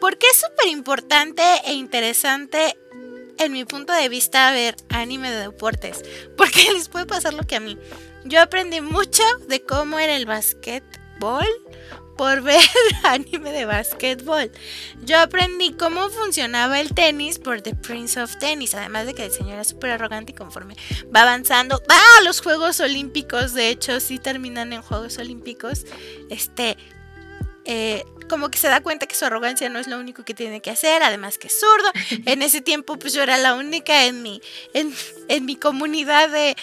Porque 0.00 0.26
es 0.30 0.40
súper 0.40 0.68
importante 0.68 1.42
e 1.64 1.72
interesante 1.72 2.78
en 3.38 3.52
mi 3.52 3.64
punto 3.64 3.92
de 3.92 4.08
vista, 4.08 4.50
ver 4.52 4.76
anime 4.88 5.30
de 5.30 5.40
deportes. 5.42 6.02
Porque 6.36 6.72
les 6.72 6.88
puede 6.88 7.06
pasar 7.06 7.34
lo 7.34 7.44
que 7.44 7.56
a 7.56 7.60
mí. 7.60 7.78
Yo 8.24 8.40
aprendí 8.40 8.80
mucho 8.80 9.22
de 9.48 9.62
cómo 9.62 9.98
era 9.98 10.16
el 10.16 10.26
basquetbol 10.26 11.46
por 12.16 12.42
ver 12.42 12.60
anime 13.04 13.52
de 13.52 13.64
basquetbol. 13.64 14.50
Yo 15.02 15.18
aprendí 15.20 15.72
cómo 15.72 16.10
funcionaba 16.10 16.80
el 16.80 16.92
tenis 16.92 17.38
por 17.38 17.62
The 17.62 17.74
Prince 17.74 18.20
of 18.20 18.36
Tennis. 18.38 18.74
Además 18.74 19.06
de 19.06 19.14
que 19.14 19.24
el 19.24 19.30
señor 19.30 19.54
era 19.54 19.64
súper 19.64 19.92
arrogante 19.92 20.32
y 20.32 20.34
conforme 20.34 20.76
va 21.14 21.22
avanzando, 21.22 21.80
va 21.88 22.00
a 22.18 22.22
los 22.22 22.42
Juegos 22.42 22.80
Olímpicos. 22.80 23.54
De 23.54 23.68
hecho, 23.68 24.00
sí 24.00 24.18
terminan 24.18 24.72
en 24.72 24.82
Juegos 24.82 25.16
Olímpicos. 25.18 25.86
Este, 26.28 26.76
eh, 27.64 28.04
como 28.28 28.50
que 28.50 28.58
se 28.58 28.68
da 28.68 28.80
cuenta 28.80 29.06
que 29.06 29.14
su 29.14 29.24
arrogancia 29.24 29.68
no 29.68 29.78
es 29.78 29.86
lo 29.86 29.98
único 29.98 30.24
que 30.24 30.34
tiene 30.34 30.60
que 30.60 30.70
hacer, 30.70 31.02
además 31.02 31.38
que 31.38 31.48
es 31.48 31.58
zurdo. 31.58 31.90
En 32.26 32.42
ese 32.42 32.60
tiempo 32.60 32.98
pues 32.98 33.12
yo 33.12 33.22
era 33.22 33.38
la 33.38 33.54
única 33.54 34.04
en 34.04 34.22
mi, 34.22 34.42
en, 34.74 35.44
mi 35.44 35.56
comunidad 35.56 36.28
de, 36.28 36.56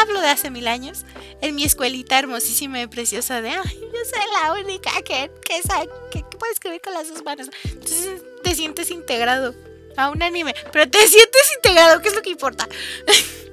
hablo 0.00 0.20
de 0.20 0.28
hace 0.28 0.50
mil 0.50 0.68
años, 0.68 1.04
en 1.40 1.54
mi 1.54 1.64
escuelita 1.64 2.18
hermosísima 2.18 2.80
y 2.80 2.86
preciosa 2.86 3.40
de, 3.40 3.50
ay, 3.50 3.80
yo 3.80 3.98
soy 4.10 4.42
la 4.42 4.52
única 4.54 4.90
que, 5.02 5.30
que, 5.44 5.62
sabe, 5.62 5.88
que, 6.10 6.20
que 6.20 6.36
puede 6.38 6.52
escribir 6.52 6.80
con 6.80 6.94
las 6.94 7.08
dos 7.08 7.24
manos. 7.24 7.48
Entonces 7.64 8.22
te 8.42 8.54
sientes 8.54 8.90
integrado 8.90 9.54
a 9.96 10.10
un 10.10 10.22
anime, 10.22 10.54
pero 10.72 10.88
te 10.88 10.98
sientes 10.98 11.52
integrado, 11.56 12.00
que 12.00 12.08
es 12.08 12.14
lo 12.14 12.22
que 12.22 12.30
importa. 12.30 12.68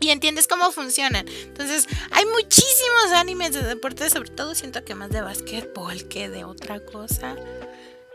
y 0.00 0.10
entiendes 0.10 0.46
cómo 0.46 0.70
funcionan. 0.72 1.26
Entonces, 1.28 1.86
hay 2.10 2.24
muchísimos 2.26 3.12
animes 3.14 3.52
de 3.52 3.62
deporte, 3.62 4.08
sobre 4.10 4.30
todo 4.30 4.54
siento 4.54 4.84
que 4.84 4.94
más 4.94 5.10
de 5.10 5.20
básquetbol 5.20 6.08
que 6.08 6.28
de 6.28 6.44
otra 6.44 6.80
cosa. 6.80 7.36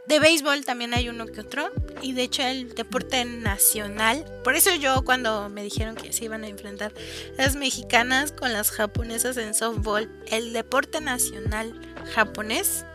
De 0.06 0.20
béisbol 0.20 0.66
también 0.66 0.94
hay 0.94 1.08
uno 1.08 1.28
que 1.28 1.42
otro. 1.42 1.72
Y 2.02 2.14
de 2.14 2.24
hecho 2.24 2.44
el 2.44 2.76
deporte 2.76 3.24
nacional. 3.24 4.26
Por 4.44 4.56
eso 4.56 4.76
yo 4.76 5.04
cuando 5.06 5.50
me 5.50 5.64
dijeron 5.64 5.96
que 5.96 6.12
se 6.12 6.26
iban 6.26 6.44
a 6.44 6.50
enfrentar 6.50 6.94
las 7.38 7.56
mexicanas 7.56 8.34
con 8.34 8.52
las 8.52 8.70
japonesas 8.72 9.38
en 9.38 9.54
softball, 9.54 10.12
el 10.28 10.52
deporte 10.52 11.00
nacional 11.00 11.74
japonés 12.14 12.86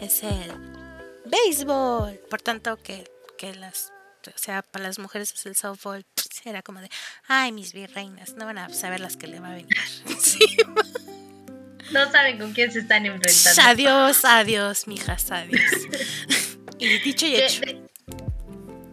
es 0.00 0.22
el 0.22 0.52
béisbol. 1.26 2.18
Por 2.30 2.40
tanto 2.40 2.78
que, 2.82 3.04
que 3.36 3.54
las... 3.54 3.92
O 4.34 4.38
sea, 4.38 4.62
para 4.62 4.84
las 4.84 4.98
mujeres 4.98 5.32
es 5.32 5.46
el 5.46 5.56
softball. 5.56 6.04
Sí, 6.16 6.48
era 6.48 6.62
como 6.62 6.80
de, 6.80 6.88
ay, 7.28 7.52
mis 7.52 7.72
virreinas, 7.72 8.34
no 8.34 8.44
van 8.46 8.58
a 8.58 8.68
saber 8.68 9.00
las 9.00 9.16
que 9.16 9.26
le 9.26 9.40
va 9.40 9.48
a 9.48 9.54
venir. 9.54 9.68
No 11.92 12.10
saben 12.10 12.36
con 12.38 12.52
quién 12.52 12.72
se 12.72 12.80
están 12.80 13.06
enfrentando. 13.06 13.62
Adiós, 13.62 14.24
adiós, 14.24 14.88
mijas, 14.88 15.30
adiós. 15.30 15.60
y 16.80 16.98
dicho 16.98 17.26
y 17.26 17.36
hecho. 17.36 17.60
de- 17.60 17.86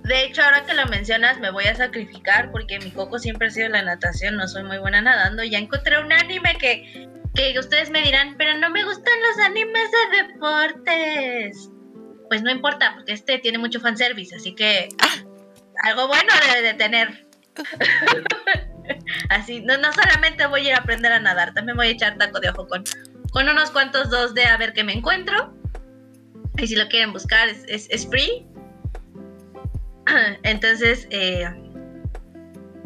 de 0.03 0.25
hecho, 0.25 0.43
ahora 0.43 0.65
que 0.65 0.73
lo 0.73 0.85
mencionas, 0.87 1.39
me 1.39 1.49
voy 1.49 1.63
a 1.63 1.75
sacrificar 1.75 2.51
porque 2.51 2.77
mi 2.79 2.91
coco 2.91 3.17
siempre 3.19 3.47
ha 3.47 3.51
sido 3.51 3.69
la 3.69 3.81
natación, 3.83 4.35
no 4.35 4.47
soy 4.49 4.63
muy 4.63 4.77
buena 4.77 5.01
nadando. 5.01 5.43
Ya 5.45 5.57
encontré 5.57 5.97
un 5.99 6.11
anime 6.11 6.55
que, 6.59 7.07
que 7.33 7.57
ustedes 7.57 7.89
me 7.89 8.01
dirán, 8.03 8.35
pero 8.37 8.57
no 8.57 8.69
me 8.69 8.83
gustan 8.83 9.13
los 9.29 9.45
animes 9.45 9.89
de 9.91 10.23
deportes. 10.23 11.69
Pues 12.33 12.41
no 12.41 12.49
importa, 12.49 12.93
porque 12.95 13.13
este 13.13 13.37
tiene 13.37 13.59
mucho 13.59 13.79
fanservice, 13.79 14.35
así 14.35 14.55
que 14.55 14.89
algo 15.83 16.07
bueno 16.07 16.33
debe 16.47 16.63
de 16.63 16.73
tener. 16.73 17.27
así, 19.29 19.61
no, 19.61 19.77
no 19.77 19.93
solamente 19.93 20.47
voy 20.47 20.61
a 20.61 20.69
ir 20.69 20.73
a 20.73 20.79
aprender 20.79 21.11
a 21.11 21.19
nadar, 21.19 21.53
también 21.53 21.77
voy 21.77 21.89
a 21.89 21.91
echar 21.91 22.17
taco 22.17 22.39
de 22.39 22.49
ojo 22.49 22.67
con, 22.67 22.83
con 23.31 23.47
unos 23.47 23.69
cuantos 23.69 24.09
dos 24.09 24.33
de 24.33 24.45
a 24.45 24.57
ver 24.57 24.73
qué 24.73 24.83
me 24.83 24.93
encuentro. 24.93 25.53
Y 26.57 26.65
si 26.65 26.75
lo 26.75 26.87
quieren 26.87 27.13
buscar, 27.13 27.49
es, 27.49 27.65
es, 27.67 27.87
es 27.91 28.07
free. 28.07 28.47
Entonces, 30.41 31.05
eh, 31.11 31.47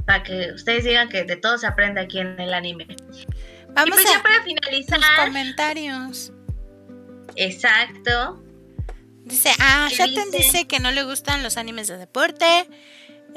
para 0.06 0.24
que 0.24 0.52
ustedes 0.54 0.84
digan 0.84 1.08
que 1.08 1.24
de 1.24 1.38
todo 1.38 1.58
se 1.58 1.68
aprende 1.68 2.02
aquí 2.02 2.20
en 2.20 2.38
el 2.38 2.54
anime. 2.54 2.86
y 3.14 3.72
Vamos 3.72 3.96
pues 3.96 4.12
ya 4.12 4.18
a 4.18 4.24
para 4.24 4.44
finalizar, 4.44 5.00
los 5.00 5.10
comentarios. 5.26 6.34
exacto. 7.38 8.44
Dice, 9.28 9.52
ah, 9.60 9.88
¿Qué 9.90 9.96
Shaten 9.96 10.32
dice? 10.32 10.38
dice 10.44 10.68
que 10.68 10.80
no 10.80 10.92
le 10.92 11.04
gustan 11.04 11.44
los 11.44 11.58
animes 11.58 11.88
de 11.88 11.98
deporte. 11.98 12.70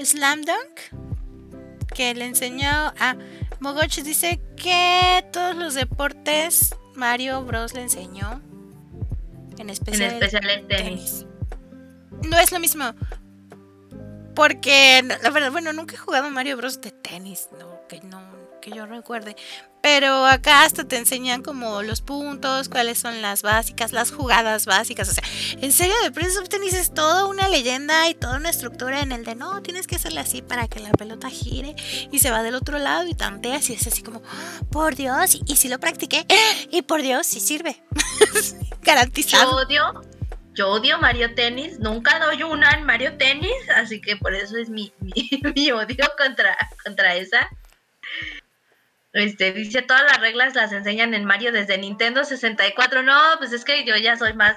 Slam 0.03 0.43
Dunk, 0.43 1.87
que 1.95 2.15
le 2.15 2.25
enseñó 2.25 2.69
a 2.99 3.17
Mogoch 3.59 3.97
dice 3.99 4.41
que 4.57 5.25
todos 5.33 5.55
los 5.57 5.75
deportes 5.75 6.75
Mario 6.95 7.45
Bros 7.45 7.75
le 7.75 7.83
enseñó. 7.83 8.41
En 9.55 9.63
En 9.63 9.71
especial, 9.71 10.13
especial 10.15 10.49
el 10.49 10.67
tenis. 10.67 11.27
tenis. 11.27 11.27
No 12.31 12.39
es 12.39 12.53
lo 12.53 12.61
mismo. 12.61 12.95
Porque, 14.35 15.03
la 15.23 15.31
verdad, 15.31 15.51
bueno, 15.53 15.73
nunca 15.73 15.95
he 15.97 15.99
jugado 15.99 16.31
Mario 16.31 16.57
Bros 16.57 16.81
de 16.81 16.93
tenis, 16.93 17.49
no, 17.59 17.81
que 17.89 18.01
no, 18.01 18.21
que 18.61 18.71
yo 18.71 18.87
recuerde. 18.87 19.37
Pero 19.83 20.27
acá 20.27 20.65
hasta 20.65 20.85
te 20.85 20.99
enseñan 20.99 21.43
como 21.43 21.83
los 21.83 22.03
puntos, 22.03 22.69
cuáles 22.69 22.99
son 22.99 23.23
las 23.23 23.41
básicas, 23.43 23.93
las 23.93 24.13
jugadas 24.13 24.67
básicas. 24.67 25.09
O 25.09 25.13
sea, 25.13 25.25
en 25.61 25.73
serio, 25.73 25.95
de 26.03 26.11
Prince 26.11 26.39
of 26.39 26.49
Tennis 26.51 26.75
es 26.75 26.93
toda 26.93 27.25
una 27.25 27.49
leyenda 27.49 28.09
y 28.09 28.15
toda 28.15 28.37
una 28.37 28.51
estructura 28.51 29.01
en 29.01 29.13
el 29.13 29.25
de 29.25 29.35
no, 29.37 29.63
tienes 29.63 29.87
que 29.87 29.97
hacerle 29.97 30.21
así 30.21 30.43
para 30.43 30.69
que 30.69 30.81
la 30.81 30.91
pelota 30.93 31.31
gire 31.31 31.75
y 32.13 32.19
se 32.19 32.31
va 32.31 32.43
del 32.43 32.55
otro 32.57 32.79
lado 32.79 33.07
y 33.09 33.15
tanteas 33.15 33.71
y 33.71 33.73
es 33.73 33.87
así 33.87 34.03
como, 34.03 34.21
"Ah, 34.27 34.61
por 34.71 34.97
Dios, 34.97 35.35
y, 35.35 35.43
y 35.47 35.57
si 35.57 35.69
lo 35.69 35.81
practiqué, 35.81 36.27
y 36.71 36.83
por 36.83 37.01
Dios, 37.01 37.27
sí 37.27 37.41
sirve. 37.41 37.83
Yo 38.33 38.77
Garantizado. 38.83 39.57
odio, 39.57 40.03
yo 40.55 40.69
odio 40.69 40.99
Mario 40.99 41.35
Tennis. 41.35 41.79
Nunca 41.79 42.19
doy 42.19 42.43
una 42.43 42.71
en 42.73 42.85
Mario 42.85 43.17
Tennis, 43.17 43.53
así 43.77 44.01
que 44.01 44.17
por 44.17 44.35
eso 44.35 44.57
es 44.59 44.69
mi, 44.69 44.93
mi, 45.01 45.31
mi 45.55 45.71
odio 45.73 46.05
contra, 46.19 46.57
contra 46.85 47.15
esa. 47.15 47.49
Este, 49.13 49.53
dice 49.53 49.83
todas 49.83 50.03
las 50.05 50.21
reglas 50.21 50.55
las 50.55 50.71
enseñan 50.73 51.15
en 51.15 51.25
Mario 51.25 51.51
desde 51.53 51.77
Nintendo 51.79 52.25
64. 52.25 53.03
No, 53.03 53.19
pues 53.39 53.53
es 53.53 53.65
que 53.65 53.85
yo 53.85 53.97
ya 53.97 54.17
soy 54.17 54.35
más 54.35 54.57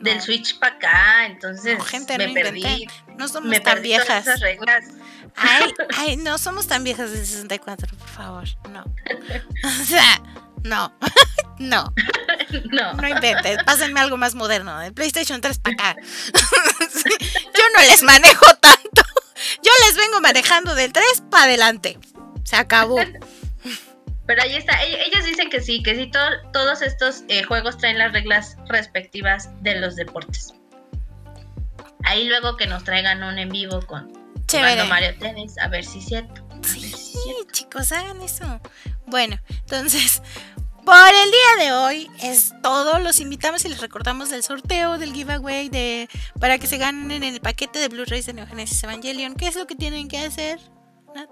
del 0.00 0.16
No. 0.16 0.22
Switch 0.22 0.58
para 0.58 0.76
acá, 0.76 1.26
entonces 1.26 1.76
No, 1.78 1.84
gente, 1.84 2.16
me 2.16 2.28
no 2.28 2.34
perdí. 2.34 2.60
inventen. 2.60 3.16
No 3.18 3.28
somos 3.28 3.50
Me 3.50 3.60
tan 3.60 3.82
viejas. 3.82 4.26
esas 4.26 4.40
reglas. 4.40 4.84
Ay, 5.36 5.72
ay, 5.98 6.16
no 6.16 6.38
somos 6.38 6.66
tan 6.66 6.82
viejas 6.84 7.10
de 7.12 7.18
64, 7.24 7.88
por 7.98 8.08
favor. 8.08 8.44
No. 8.70 8.84
O 9.64 9.84
sea, 9.84 10.22
no. 10.64 10.92
No, 11.60 11.92
No. 12.72 12.94
no 12.94 13.06
inventes. 13.06 13.62
Pásenme 13.64 14.00
algo 14.00 14.16
más 14.16 14.34
moderno. 14.34 14.78
De 14.78 14.92
PlayStation 14.92 15.42
3 15.42 15.58
para 15.58 15.74
acá. 15.74 15.96
Yo 16.32 17.62
no 17.76 17.82
les 17.90 18.02
manejo 18.02 18.46
tanto. 18.62 19.02
Yo 19.62 19.70
les 19.86 19.94
vengo 19.94 20.22
manejando 20.22 20.74
del 20.74 20.90
3 20.90 21.24
para 21.30 21.44
adelante. 21.44 21.98
Se 22.50 22.56
acabó. 22.56 22.96
Pero 24.26 24.42
ahí 24.42 24.56
está, 24.56 24.72
ell- 24.84 24.98
ellos 25.06 25.24
dicen 25.24 25.50
que 25.50 25.60
sí, 25.60 25.82
que 25.82 25.94
sí, 25.94 26.10
to- 26.10 26.18
todos 26.52 26.82
estos 26.82 27.22
eh, 27.28 27.44
juegos 27.44 27.78
traen 27.78 27.96
las 27.98 28.12
reglas 28.12 28.56
respectivas 28.68 29.50
de 29.62 29.76
los 29.80 29.94
deportes. 29.94 30.52
Ahí 32.04 32.26
luego 32.28 32.56
que 32.56 32.66
nos 32.66 32.82
traigan 32.84 33.22
un 33.22 33.38
en 33.38 33.50
vivo 33.50 33.80
con 33.86 34.12
Mario 34.88 35.16
Tennis, 35.18 35.56
a 35.58 35.68
ver 35.68 35.84
si 35.84 35.98
es 36.00 36.06
cierto. 36.06 36.44
si 36.64 36.84
es 36.86 36.96
Sí, 36.96 37.18
cierto. 37.24 37.52
chicos, 37.52 37.92
hagan 37.92 38.20
eso. 38.22 38.60
Bueno, 39.06 39.36
entonces, 39.48 40.22
por 40.84 41.08
el 41.08 41.30
día 41.30 41.64
de 41.66 41.72
hoy 41.72 42.10
es 42.22 42.52
todo. 42.62 42.98
Los 42.98 43.20
invitamos 43.20 43.64
y 43.64 43.68
les 43.68 43.80
recordamos 43.80 44.30
del 44.30 44.42
sorteo, 44.42 44.98
del 44.98 45.12
giveaway, 45.12 45.68
de 45.68 46.08
para 46.40 46.58
que 46.58 46.66
se 46.66 46.78
ganen 46.78 47.22
el 47.22 47.40
paquete 47.40 47.78
de 47.78 47.88
Blu-rays 47.88 48.26
de 48.26 48.32
Neogenesis 48.32 48.82
Evangelion. 48.82 49.34
¿Qué 49.34 49.46
es 49.48 49.54
lo 49.56 49.66
que 49.66 49.74
tienen 49.76 50.08
que 50.08 50.18
hacer, 50.18 50.58
Nat? 51.14 51.28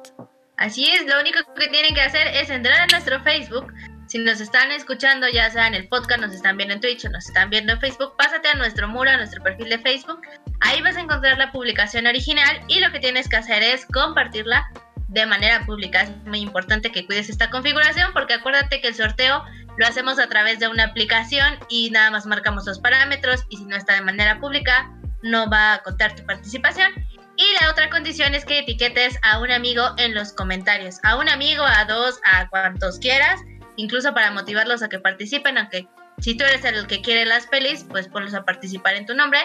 Así 0.59 0.91
es, 0.91 1.07
lo 1.07 1.21
único 1.21 1.39
que 1.55 1.69
tienen 1.69 1.95
que 1.95 2.01
hacer 2.01 2.27
es 2.29 2.51
entrar 2.51 2.81
a 2.81 2.87
nuestro 2.89 3.23
Facebook. 3.23 3.73
Si 4.09 4.19
nos 4.19 4.41
están 4.41 4.73
escuchando, 4.73 5.29
ya 5.29 5.49
sea 5.51 5.69
en 5.69 5.75
el 5.75 5.87
podcast, 5.87 6.21
nos 6.21 6.35
están 6.35 6.57
viendo 6.57 6.75
en 6.75 6.81
Twitch 6.81 7.05
o 7.05 7.11
nos 7.11 7.27
están 7.27 7.49
viendo 7.49 7.75
en 7.75 7.81
Facebook, 7.81 8.17
pásate 8.17 8.49
a 8.49 8.55
nuestro 8.55 8.89
muro, 8.89 9.09
a 9.09 9.17
nuestro 9.19 9.41
perfil 9.43 9.69
de 9.69 9.79
Facebook. 9.79 10.21
Ahí 10.61 10.83
vas 10.83 10.97
a 10.97 11.01
encontrar 11.01 11.39
la 11.39 11.53
publicación 11.53 12.09
original 12.09 12.61
y 12.67 12.81
lo 12.81 12.91
que 12.91 12.99
tienes 12.99 13.29
que 13.29 13.37
hacer 13.37 13.63
es 13.63 13.87
compartirla 13.87 14.69
de 15.09 15.27
manera 15.27 15.65
pública. 15.65 16.03
Es 16.03 16.11
muy 16.27 16.41
importante 16.41 16.91
que 16.91 17.07
cuides 17.07 17.31
esta 17.31 17.51
configuración 17.51 18.13
porque 18.13 18.35
acuérdate 18.35 18.81
que 18.81 18.89
el 18.89 18.95
sorteo 18.97 19.45
lo 19.77 19.87
hacemos 19.87 20.19
a 20.19 20.29
través 20.29 20.59
de 20.59 20.67
una 20.67 20.87
aplicación 20.87 21.57
y 21.69 21.91
nada 21.91 22.11
más 22.11 22.27
marcamos 22.27 22.67
los 22.67 22.81
parámetros 22.81 23.45
y 23.49 23.59
si 23.59 23.65
no 23.65 23.77
está 23.77 23.95
de 23.95 24.01
manera 24.01 24.41
pública 24.41 24.91
no 25.23 25.49
va 25.49 25.75
a 25.75 25.83
contar 25.83 26.17
tu 26.17 26.25
participación. 26.27 26.91
Y 27.39 27.55
la 27.61 27.71
otra 27.71 27.89
condición 27.89 28.35
es 28.35 28.45
que 28.45 28.59
etiquetes 28.59 29.17
a 29.23 29.39
un 29.39 29.53
amigo 29.53 29.95
en 29.97 30.13
los 30.13 30.33
comentarios. 30.33 30.97
A 31.05 31.17
un 31.17 31.29
amigo, 31.29 31.63
a 31.63 31.85
dos, 31.85 32.21
a 32.25 32.49
cuantos 32.49 32.99
quieras. 32.99 33.41
Incluso 33.77 34.13
para 34.13 34.33
motivarlos 34.33 34.83
a 34.83 34.89
que 34.89 34.99
participen. 34.99 35.57
Aunque 35.57 35.87
si 36.19 36.37
tú 36.37 36.43
eres 36.43 36.65
el 36.65 36.89
que 36.89 37.01
quiere 37.01 37.25
las 37.27 37.47
pelis, 37.47 37.85
pues 37.89 38.09
ponlos 38.09 38.35
a 38.35 38.45
participar 38.45 38.97
en 38.97 39.07
tu 39.07 39.15
nombre. 39.15 39.39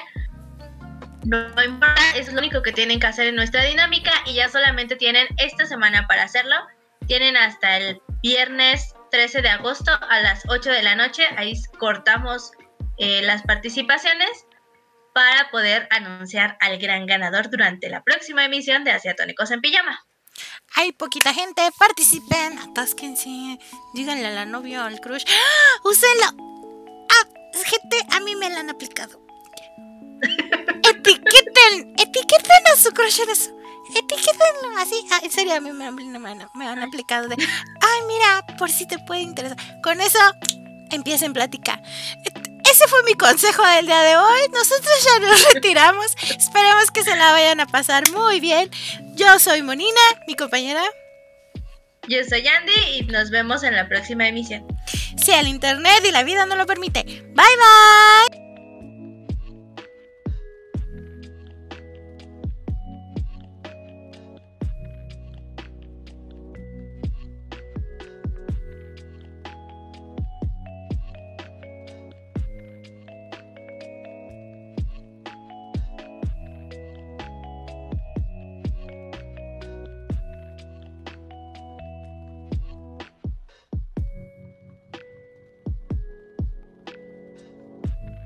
No 1.25 1.45
importa, 1.63 2.01
es 2.15 2.33
lo 2.33 2.39
único 2.39 2.63
que 2.63 2.71
tienen 2.71 2.99
que 2.99 3.05
hacer 3.05 3.27
en 3.27 3.35
nuestra 3.35 3.63
dinámica. 3.63 4.11
Y 4.25 4.33
ya 4.33 4.49
solamente 4.49 4.95
tienen 4.95 5.27
esta 5.37 5.67
semana 5.67 6.07
para 6.07 6.23
hacerlo. 6.23 6.55
Tienen 7.05 7.37
hasta 7.37 7.77
el 7.77 8.01
viernes 8.23 8.95
13 9.11 9.43
de 9.43 9.49
agosto 9.49 9.91
a 10.09 10.19
las 10.19 10.41
8 10.49 10.71
de 10.71 10.81
la 10.81 10.95
noche. 10.95 11.27
Ahí 11.37 11.53
cortamos 11.77 12.53
eh, 12.97 13.21
las 13.21 13.43
participaciones 13.43 14.47
para 15.13 15.49
poder 15.51 15.87
anunciar 15.91 16.57
al 16.59 16.77
gran 16.77 17.05
ganador 17.05 17.49
durante 17.49 17.89
la 17.89 18.03
próxima 18.03 18.45
emisión 18.45 18.83
de 18.83 18.91
Asiatónicos 18.91 19.51
en 19.51 19.61
Pijama. 19.61 19.99
Hay 20.75 20.91
poquita 20.91 21.33
gente, 21.33 21.61
participen, 21.77 22.57
atásquense, 22.57 23.59
díganle 23.93 24.25
a 24.27 24.31
la 24.31 24.45
novia 24.45 24.83
o 24.83 24.85
al 24.87 24.99
crush, 24.99 25.23
¡Ah! 25.27 26.33
Ah, 27.11 27.27
gente, 27.63 27.97
a 28.11 28.19
mí 28.21 28.35
me 28.35 28.49
la 28.49 28.61
han 28.61 28.69
aplicado. 28.71 29.21
etiqueten, 30.89 31.93
etiqueten 31.97 32.67
a 32.73 32.75
su 32.75 32.91
crush 32.91 33.19
en 33.21 33.29
eso. 33.29 33.51
Etiquétenlo 33.95 34.77
así, 34.79 35.05
ah, 35.11 35.19
en 35.21 35.31
serio, 35.31 35.53
a 35.55 35.59
mí 35.59 35.71
me, 35.71 35.85
han- 35.85 35.95
me 35.95 36.47
me 36.55 36.67
han 36.67 36.81
aplicado 36.81 37.27
de, 37.27 37.35
ay, 37.35 37.99
mira, 38.07 38.43
por 38.57 38.71
si 38.71 38.87
te 38.87 38.97
puede 38.99 39.21
interesar. 39.21 39.57
Con 39.83 40.01
eso, 40.01 40.17
empiecen 40.89 41.33
plática. 41.33 41.79
Et- 42.25 42.52
Ese 42.73 42.87
fue 42.87 43.03
mi 43.03 43.13
consejo 43.13 43.63
del 43.67 43.85
día 43.85 44.01
de 44.01 44.17
hoy. 44.17 44.49
Nosotros 44.51 44.91
ya 45.05 45.19
nos 45.19 45.53
retiramos. 45.53 46.07
Esperemos 46.23 46.89
que 46.91 47.03
se 47.03 47.15
la 47.15 47.31
vayan 47.31 47.59
a 47.59 47.67
pasar 47.67 48.09
muy 48.09 48.39
bien. 48.39 48.71
Yo 49.13 49.37
soy 49.37 49.61
Monina, 49.61 50.01
mi 50.27 50.35
compañera. 50.35 50.81
Yo 52.07 52.17
soy 52.27 52.47
Andy 52.47 52.73
y 52.95 53.03
nos 53.03 53.29
vemos 53.29 53.61
en 53.61 53.75
la 53.75 53.87
próxima 53.87 54.27
emisión. 54.27 54.65
Si 55.23 55.31
el 55.31 55.47
internet 55.47 56.03
y 56.03 56.11
la 56.11 56.23
vida 56.23 56.47
no 56.47 56.55
lo 56.55 56.65
permite. 56.65 57.03
Bye 57.03 57.35
bye. 57.35 58.42